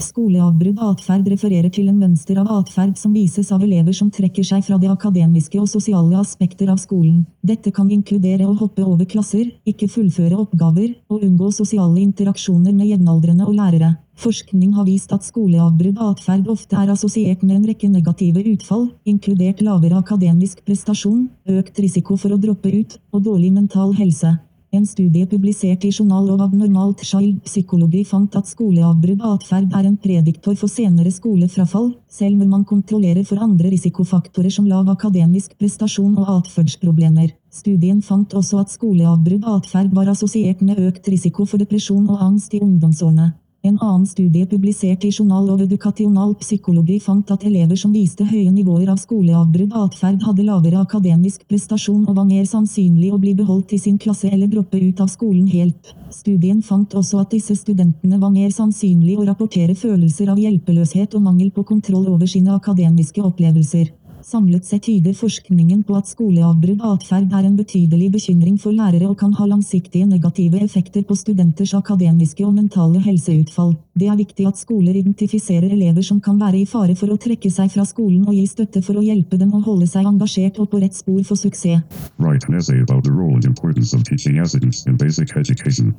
Skoleavbrudd 0.00 0.80
atferd 0.82 1.28
refererer 1.28 1.70
til 1.72 1.90
en 1.90 1.98
mønster 2.00 2.38
av 2.40 2.48
atferd 2.54 2.96
som 2.98 3.12
vises 3.14 3.50
av 3.52 3.62
elever 3.64 3.94
som 3.96 4.10
trekker 4.10 4.46
seg 4.46 4.64
fra 4.66 4.78
det 4.80 4.90
akademiske 4.90 5.60
og 5.60 5.68
sosiale 5.70 6.18
aspekter 6.20 6.72
av 6.72 6.80
skolen. 6.82 7.24
Dette 7.46 7.72
kan 7.76 7.90
inkludere 7.92 8.48
å 8.48 8.56
hoppe 8.58 8.84
over 8.84 9.08
klasser, 9.08 9.50
ikke 9.68 9.90
fullføre 9.92 10.38
oppgaver, 10.40 10.94
og 11.12 11.24
unngå 11.26 11.52
sosiale 11.54 12.00
interaksjoner 12.02 12.74
med 12.76 12.90
jevnaldrende 12.90 13.46
og 13.46 13.56
lærere. 13.58 13.94
Forskning 14.20 14.74
har 14.76 14.84
vist 14.84 15.14
at 15.16 15.24
skoleavbrudd 15.24 16.00
atferd 16.04 16.48
ofte 16.52 16.76
er 16.76 16.92
assosiert 16.92 17.40
med 17.46 17.56
en 17.56 17.70
rekke 17.70 17.88
negative 17.88 18.44
utfall, 18.52 18.90
inkludert 19.08 19.62
lavere 19.64 20.02
akademisk 20.02 20.60
prestasjon, 20.66 21.28
økt 21.48 21.80
risiko 21.80 22.18
for 22.20 22.36
å 22.36 22.40
droppe 22.40 22.72
ut, 22.74 22.98
og 23.14 23.24
dårlig 23.24 23.54
mental 23.56 23.94
helse. 23.96 24.36
En 24.72 24.85
studie 24.87 25.26
publisert 25.26 25.83
i 25.83 25.88
Journal 25.90 26.28
of 26.30 26.40
Abnormal 26.44 26.92
Child 27.02 27.40
Psychology 27.42 28.04
fant 28.06 28.37
at 28.38 28.46
skoleavbrudd 28.46 29.24
atferd 29.26 29.74
er 29.74 29.88
en 29.88 29.96
prediktor 29.98 30.54
for 30.61 30.70
senere 30.70 31.11
skolefrafall, 31.11 31.88
selv 32.06 32.38
når 32.38 32.52
man 32.52 32.62
kontrollerer 32.68 33.26
for 33.26 33.42
andre 33.42 33.72
risikofaktorer 33.74 34.54
som 34.54 34.70
lav 34.70 34.87
akademisk 34.94 35.59
prestasjon 35.59 36.14
og 36.14 36.30
atferdsproblemer. 36.37 37.35
Studien 37.50 37.98
fant 37.98 38.30
også 38.30 38.62
at 38.62 38.70
skoleavbrudd 38.70 39.50
atferd 39.56 39.90
var 39.90 40.14
assosiert 40.14 40.62
med 40.62 40.78
økt 40.87 41.11
risiko 41.11 41.50
for 41.50 41.59
depresjon 41.59 42.06
og 42.06 42.22
angst 42.30 42.54
i 42.54 42.62
ungdomsårene. 42.62 43.33
En 43.62 43.78
annen 43.78 44.06
studie 44.06 44.46
publisert 44.46 45.04
i 45.04 45.10
Journal 45.12 45.50
of 45.50 45.60
Educational 45.60 46.30
Psychology 46.40 46.94
fant 47.04 47.30
at 47.30 47.42
elever 47.44 47.76
som 47.76 47.92
viste 47.92 48.24
høye 48.24 48.48
nivåer 48.54 48.88
av 48.88 48.96
skoleavbrudd 49.02 49.74
atferd 49.76 50.24
hadde 50.24 50.46
lavere 50.46 50.80
akademisk 50.80 51.44
prestasjon 51.44 52.06
og 52.08 52.16
var 52.16 52.24
mer 52.30 52.48
sannsynlig 52.48 53.10
å 53.12 53.20
bli 53.20 53.34
beholdt 53.36 53.74
i 53.76 53.82
sin 53.82 54.00
klasse 54.00 54.32
eller 54.32 54.48
droppe 54.48 54.80
ut 54.80 55.04
av 55.04 55.12
skolen 55.12 55.44
helt. 55.52 55.92
Studien 56.08 56.64
fant 56.64 56.96
også 56.96 57.20
at 57.20 57.36
disse 57.36 57.58
studentene 57.60 58.16
var 58.24 58.32
mer 58.32 58.48
sannsynlig 58.48 59.18
å 59.20 59.28
rapportere 59.28 59.76
følelser 59.76 60.32
av 60.32 60.40
hjelpeløshet 60.40 61.20
og 61.20 61.28
mangel 61.28 61.52
på 61.52 61.68
kontroll 61.68 62.08
over 62.08 62.32
sine 62.32 62.56
akademiske 62.56 63.20
opplevelser. 63.20 63.92
Samlet 64.30 64.64
sett 64.64 64.82
tyder 64.82 65.14
forskningen 65.18 65.80
på 65.82 65.96
at 65.98 66.06
skoleavbrudd 66.06 66.84
atferd 66.86 67.32
er 67.34 67.46
en 67.48 67.56
betydelig 67.58 68.12
bekymring 68.14 68.60
for 68.62 68.70
lærere 68.70 69.08
og 69.10 69.16
kan 69.18 69.32
ha 69.34 69.46
langsiktige 69.50 70.06
negative 70.06 70.60
effekter 70.62 71.02
på 71.08 71.16
studenters 71.18 71.72
akademiske 71.74 72.44
og 72.46 72.52
mentale 72.54 73.00
helseutfall. 73.02 73.72
Det 73.98 74.06
er 74.06 74.20
viktig 74.20 74.46
at 74.46 74.60
skoler 74.60 75.00
identifiserer 75.00 75.74
elever 75.74 76.06
som 76.06 76.20
kan 76.22 76.38
være 76.38 76.60
i 76.60 76.68
fare 76.74 76.94
for 77.00 77.10
å 77.10 77.18
trekke 77.24 77.50
seg 77.50 77.72
fra 77.74 77.82
skolen 77.88 78.28
og 78.28 78.36
gi 78.38 78.44
støtte 78.52 78.84
for 78.86 79.00
å 79.00 79.02
hjelpe 79.08 79.40
dem 79.40 79.50
å 79.50 79.64
holde 79.66 79.90
seg 79.90 80.06
engasjert 80.06 80.62
og 80.62 80.70
på 80.70 80.84
rett 80.84 80.94
spor 80.94 81.24
for 81.26 81.34
suksess. 81.34 81.82
Write 82.22 82.46
an 82.46 82.60
essay 82.60 82.78
about 82.86 83.02
the 83.02 83.10
role 83.10 83.34
and 83.34 83.44
importance 83.50 83.96
of 83.96 84.06
teaching 84.06 84.38
assistants 84.38 84.86
in 84.86 84.94
basic 84.94 85.34
education. 85.34 85.90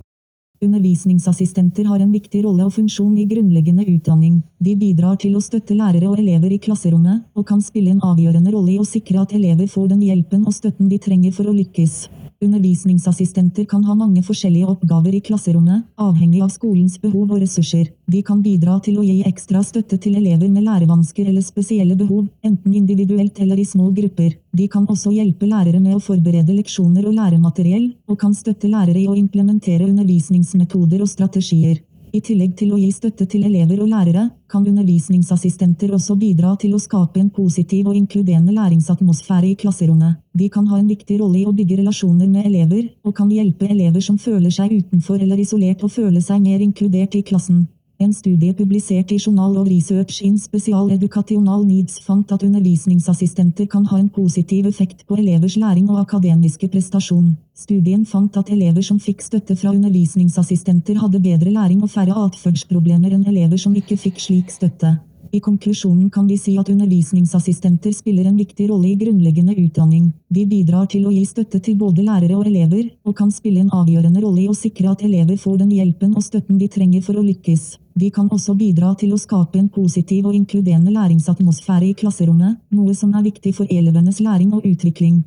Undervisningsassistenter 0.62 1.88
har 1.90 2.04
en 2.04 2.12
viktig 2.14 2.44
rolle 2.46 2.68
og 2.68 2.76
funksjon 2.76 3.16
i 3.18 3.24
grunnleggende 3.26 3.82
utdanning. 3.90 4.36
De 4.62 4.76
bidrar 4.78 5.16
til 5.18 5.34
å 5.34 5.42
støtte 5.42 5.74
lærere 5.74 6.06
og 6.12 6.20
elever 6.22 6.54
i 6.54 6.60
klasserommet, 6.62 7.24
og 7.34 7.48
kan 7.50 7.64
spille 7.66 7.96
en 7.96 8.04
avgjørende 8.06 8.54
rolle 8.54 8.76
i 8.76 8.78
å 8.78 8.86
sikre 8.86 9.24
at 9.24 9.34
elever 9.34 9.66
får 9.66 9.88
den 9.96 10.04
hjelpen 10.06 10.46
og 10.46 10.54
støtten 10.54 10.92
de 10.92 11.02
trenger 11.02 11.34
for 11.34 11.50
å 11.50 11.56
lykkes. 11.58 11.96
Undervisningsassistenter 12.42 13.66
kan 13.70 13.84
ha 13.86 13.94
mange 13.94 14.24
forskjellige 14.26 14.66
oppgaver 14.72 15.14
i 15.14 15.20
klasserommet, 15.22 15.84
avhengig 16.02 16.40
av 16.42 16.50
skolens 16.50 16.96
behov 17.02 17.36
og 17.36 17.44
ressurser. 17.44 17.92
De 18.10 18.24
kan 18.26 18.40
bidra 18.42 18.80
til 18.82 18.98
å 18.98 19.06
gi 19.06 19.20
ekstra 19.30 19.62
støtte 19.62 20.00
til 20.02 20.16
elever 20.18 20.50
med 20.50 20.66
lærevansker 20.66 21.30
eller 21.30 21.46
spesielle 21.46 21.94
behov, 22.00 22.26
enten 22.42 22.74
individuelt 22.80 23.38
eller 23.46 23.62
i 23.62 23.68
små 23.74 23.92
grupper. 23.94 24.34
De 24.58 24.66
kan 24.74 24.90
også 24.90 25.14
hjelpe 25.14 25.46
lærere 25.46 25.84
med 25.84 26.00
å 26.00 26.02
forberede 26.02 26.58
leksjoner 26.58 27.06
og 27.06 27.14
læremateriell, 27.20 27.92
og 28.10 28.18
kan 28.26 28.34
støtte 28.34 28.74
lærere 28.74 29.04
i 29.04 29.08
å 29.12 29.20
implementere 29.22 29.86
undervisningsmetoder 29.92 31.06
og 31.06 31.14
strategier. 31.14 31.78
I 32.12 32.20
tillegg 32.20 32.58
til 32.60 32.74
å 32.76 32.78
gi 32.80 32.90
støtte 32.92 33.24
til 33.32 33.46
elever 33.48 33.80
og 33.80 33.88
lærere, 33.88 34.26
kan 34.52 34.66
undervisningsassistenter 34.68 35.94
også 35.96 36.18
bidra 36.20 36.58
til 36.60 36.74
å 36.76 36.82
skape 36.84 37.22
en 37.22 37.30
positiv 37.32 37.88
og 37.88 37.96
inkluderende 37.96 38.52
læringsatmosfære 38.58 39.48
i 39.54 39.56
klasserommet. 39.62 40.18
De 40.36 40.50
kan 40.52 40.68
ha 40.68 40.80
en 40.82 40.90
viktig 40.92 41.22
rolle 41.22 41.40
i 41.40 41.46
å 41.48 41.56
bygge 41.56 41.80
relasjoner 41.80 42.28
med 42.28 42.50
elever, 42.50 42.90
og 43.08 43.16
kan 43.16 43.32
hjelpe 43.32 43.70
elever 43.72 44.04
som 44.04 44.20
føler 44.20 44.52
seg 44.52 44.74
utenfor 44.82 45.24
eller 45.24 45.40
isolert 45.40 45.86
å 45.88 45.92
føle 45.92 46.20
seg 46.20 46.44
mer 46.44 46.60
inkludert 46.60 47.16
i 47.16 47.24
klassen. 47.24 47.70
En 48.02 48.14
studie 48.14 48.54
publisert 48.58 49.12
i 49.12 49.18
Journal 49.20 49.58
of 49.62 49.68
Research 49.68 50.24
in 50.26 50.38
Special 50.40 50.90
Educational 50.90 51.66
Needs 51.66 52.00
fant 52.02 52.32
at 52.34 52.42
undervisningsassistenter 52.42 53.68
kan 53.70 53.86
ha 53.92 54.00
en 54.00 54.08
positiv 54.10 54.66
effekt 54.66 55.04
på 55.06 55.20
elevers 55.22 55.54
læring 55.62 55.86
og 55.92 56.00
akademiske 56.00 56.72
prestasjon. 56.74 57.36
Studien 57.54 58.02
fant 58.10 58.42
at 58.42 58.50
elever 58.50 58.82
som 58.82 58.98
fikk 58.98 59.22
støtte 59.22 59.54
fra 59.54 59.76
undervisningsassistenter 59.76 60.98
hadde 60.98 61.22
bedre 61.22 61.54
læring 61.54 61.86
og 61.86 61.94
færre 61.94 62.18
atferdsproblemer 62.26 63.14
enn 63.14 63.30
elever 63.36 63.62
som 63.62 63.78
ikke 63.78 64.00
fikk 64.08 64.26
slik 64.26 64.50
støtte. 64.50 64.96
I 65.34 65.40
konklusjonen 65.40 66.10
kan 66.10 66.28
vi 66.28 66.36
si 66.38 66.58
at 66.60 66.70
undervisningsassistenter 66.70 67.94
spiller 67.96 68.26
en 68.26 68.38
viktig 68.38 68.66
rolle 68.70 68.90
i 68.90 68.96
grunnleggende 69.00 69.56
utdanning. 69.56 70.10
De 70.28 70.44
bidrar 70.46 70.90
til 70.92 71.06
å 71.08 71.14
gi 71.16 71.24
støtte 71.26 71.62
til 71.64 71.78
både 71.80 72.04
lærere 72.04 72.36
og 72.36 72.50
elever, 72.50 72.90
og 73.08 73.16
kan 73.16 73.32
spille 73.32 73.64
en 73.64 73.72
avgjørende 73.72 74.24
rolle 74.26 74.44
i 74.44 74.50
å 74.52 74.58
sikre 74.58 74.92
at 74.92 75.06
elever 75.08 75.40
får 75.40 75.62
den 75.64 75.72
hjelpen 75.78 76.18
og 76.20 76.26
støtten 76.26 76.60
de 76.60 76.68
trenger 76.68 77.06
for 77.06 77.16
å 77.16 77.24
lykkes. 77.24 77.78
De 77.96 78.12
kan 78.12 78.28
også 78.28 78.58
bidra 78.60 78.92
til 79.00 79.16
å 79.16 79.22
skape 79.24 79.60
en 79.60 79.72
positiv 79.72 80.28
og 80.28 80.36
inkluderende 80.36 80.92
læringsatmosfære 80.98 81.94
i 81.94 81.96
klasserommet, 82.04 82.60
noe 82.76 82.96
som 82.96 83.16
er 83.16 83.30
viktig 83.32 83.56
for 83.56 83.72
elevenes 83.72 84.20
læring 84.20 84.52
og 84.52 84.68
utvikling. 84.68 85.24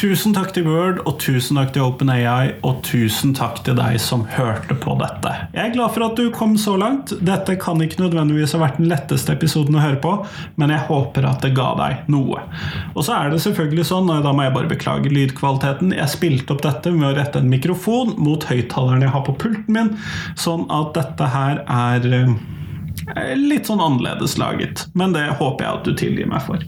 Tusen 0.00 0.32
takk 0.32 0.54
til 0.56 0.64
Word, 0.64 1.02
og 1.04 1.18
tusen 1.20 1.58
takk 1.58 1.74
til 1.74 1.84
OpenAI, 1.84 2.54
og 2.64 2.78
tusen 2.86 3.34
takk 3.36 3.58
til 3.66 3.76
deg 3.76 3.98
som 4.00 4.22
hørte 4.32 4.72
på 4.80 4.94
dette. 4.96 5.32
Jeg 5.52 5.60
er 5.60 5.74
glad 5.74 5.92
for 5.92 6.06
at 6.06 6.16
du 6.16 6.30
kom 6.32 6.54
så 6.56 6.78
langt. 6.80 7.12
Dette 7.20 7.58
kan 7.60 7.82
ikke 7.84 8.00
nødvendigvis 8.00 8.54
ha 8.56 8.62
vært 8.62 8.78
den 8.80 8.88
letteste 8.88 9.34
episoden 9.36 9.76
å 9.76 9.82
høre 9.84 10.00
på, 10.00 10.14
men 10.56 10.72
jeg 10.72 10.86
håper 10.88 11.28
at 11.28 11.44
det 11.44 11.52
ga 11.58 11.74
deg 11.82 12.08
noe. 12.14 12.40
Og 12.94 13.04
så 13.04 13.18
er 13.18 13.28
det 13.34 13.42
selvfølgelig 13.44 13.84
sånn, 13.90 14.08
og 14.08 14.24
da 14.24 14.32
må 14.32 14.46
jeg 14.46 14.56
bare 14.56 14.72
beklage 14.72 15.12
lydkvaliteten, 15.12 15.92
jeg 15.98 16.14
spilte 16.14 16.56
opp 16.56 16.64
dette 16.64 16.94
med 16.96 17.10
å 17.10 17.14
rette 17.20 17.44
en 17.44 17.52
mikrofon 17.52 18.16
mot 18.16 18.48
høyttaleren 18.48 19.04
jeg 19.04 19.12
har 19.12 19.26
på 19.28 19.36
pulten 19.44 19.76
min, 19.76 19.92
sånn 20.40 20.64
at 20.72 20.96
dette 20.96 21.28
her 21.36 21.60
er 21.68 22.08
Eh, 22.20 22.59
litt 23.38 23.68
sånn 23.70 23.82
annerledes 23.82 24.36
laget, 24.40 24.84
men 24.98 25.14
det 25.16 25.26
håper 25.40 25.64
jeg 25.64 25.78
at 25.78 25.86
du 25.86 25.92
tilgir 25.98 26.30
meg 26.30 26.44
for. 26.46 26.62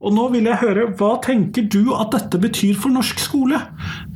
Og 0.00 0.16
nå 0.16 0.28
vil 0.34 0.48
jeg 0.50 0.60
høre, 0.62 0.88
hva 0.98 1.14
tenker 1.24 1.68
du 1.72 1.94
at 1.96 2.14
dette 2.14 2.40
betyr 2.42 2.78
for 2.78 2.94
norsk 2.94 3.22
skole? 3.22 3.60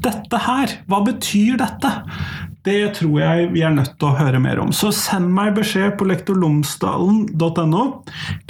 Dette 0.04 0.40
her, 0.46 0.78
hva 0.90 1.02
betyr 1.06 1.58
dette? 1.60 1.92
Det 2.66 2.94
tror 2.98 3.20
jeg 3.20 3.50
vi 3.52 3.60
er 3.62 3.70
nødt 3.70 3.92
til 3.94 4.08
å 4.08 4.16
høre 4.18 4.40
mer 4.42 4.58
om. 4.58 4.72
Så 4.74 4.88
send 4.94 5.28
meg 5.30 5.52
beskjed 5.54 5.92
på 6.00 6.08
lektorlomsdalen.no. 6.10 7.82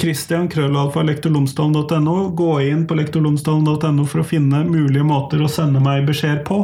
Christian 0.00 0.46
Krøllalfa 0.48 1.02
lektorlomsdalen.no. 1.04 2.14
Gå 2.38 2.52
inn 2.64 2.86
på 2.88 2.96
lektorlomsdalen.no 2.96 4.06
for 4.08 4.22
å 4.22 4.26
finne 4.26 4.62
mulige 4.64 5.04
måter 5.04 5.42
å 5.44 5.50
sende 5.52 5.82
meg 5.84 6.06
beskjed 6.08 6.46
på. 6.48 6.62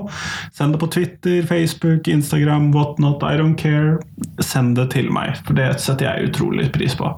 Send 0.57 0.73
det 0.73 0.81
på 0.81 0.89
Twitter, 0.95 1.43
Facebook, 1.51 2.09
Instagram, 2.09 2.71
whatnot. 2.73 3.21
I 3.21 3.37
don't 3.37 3.61
care. 3.61 3.99
Send 4.41 4.79
det 4.81 4.89
til 4.97 5.13
meg, 5.13 5.37
for 5.45 5.59
det 5.59 5.75
setter 5.85 6.09
jeg 6.09 6.31
utrolig 6.31 6.71
pris 6.73 6.97
på. 6.97 7.11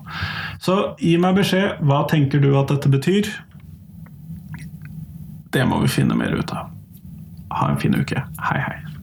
Så 0.64 0.80
gi 0.98 1.14
meg 1.22 1.38
beskjed. 1.38 1.78
Hva 1.86 2.02
tenker 2.10 2.42
du 2.42 2.50
at 2.58 2.74
dette 2.74 2.90
betyr? 2.90 3.30
Det 5.54 5.62
må 5.70 5.78
vi 5.84 5.94
finne 6.00 6.18
mer 6.18 6.34
ut 6.34 6.50
av. 6.58 6.74
Ha 7.54 7.70
en 7.70 7.78
fin 7.78 7.94
uke. 7.94 8.26
Hei, 8.42 8.58
hei. 8.66 8.93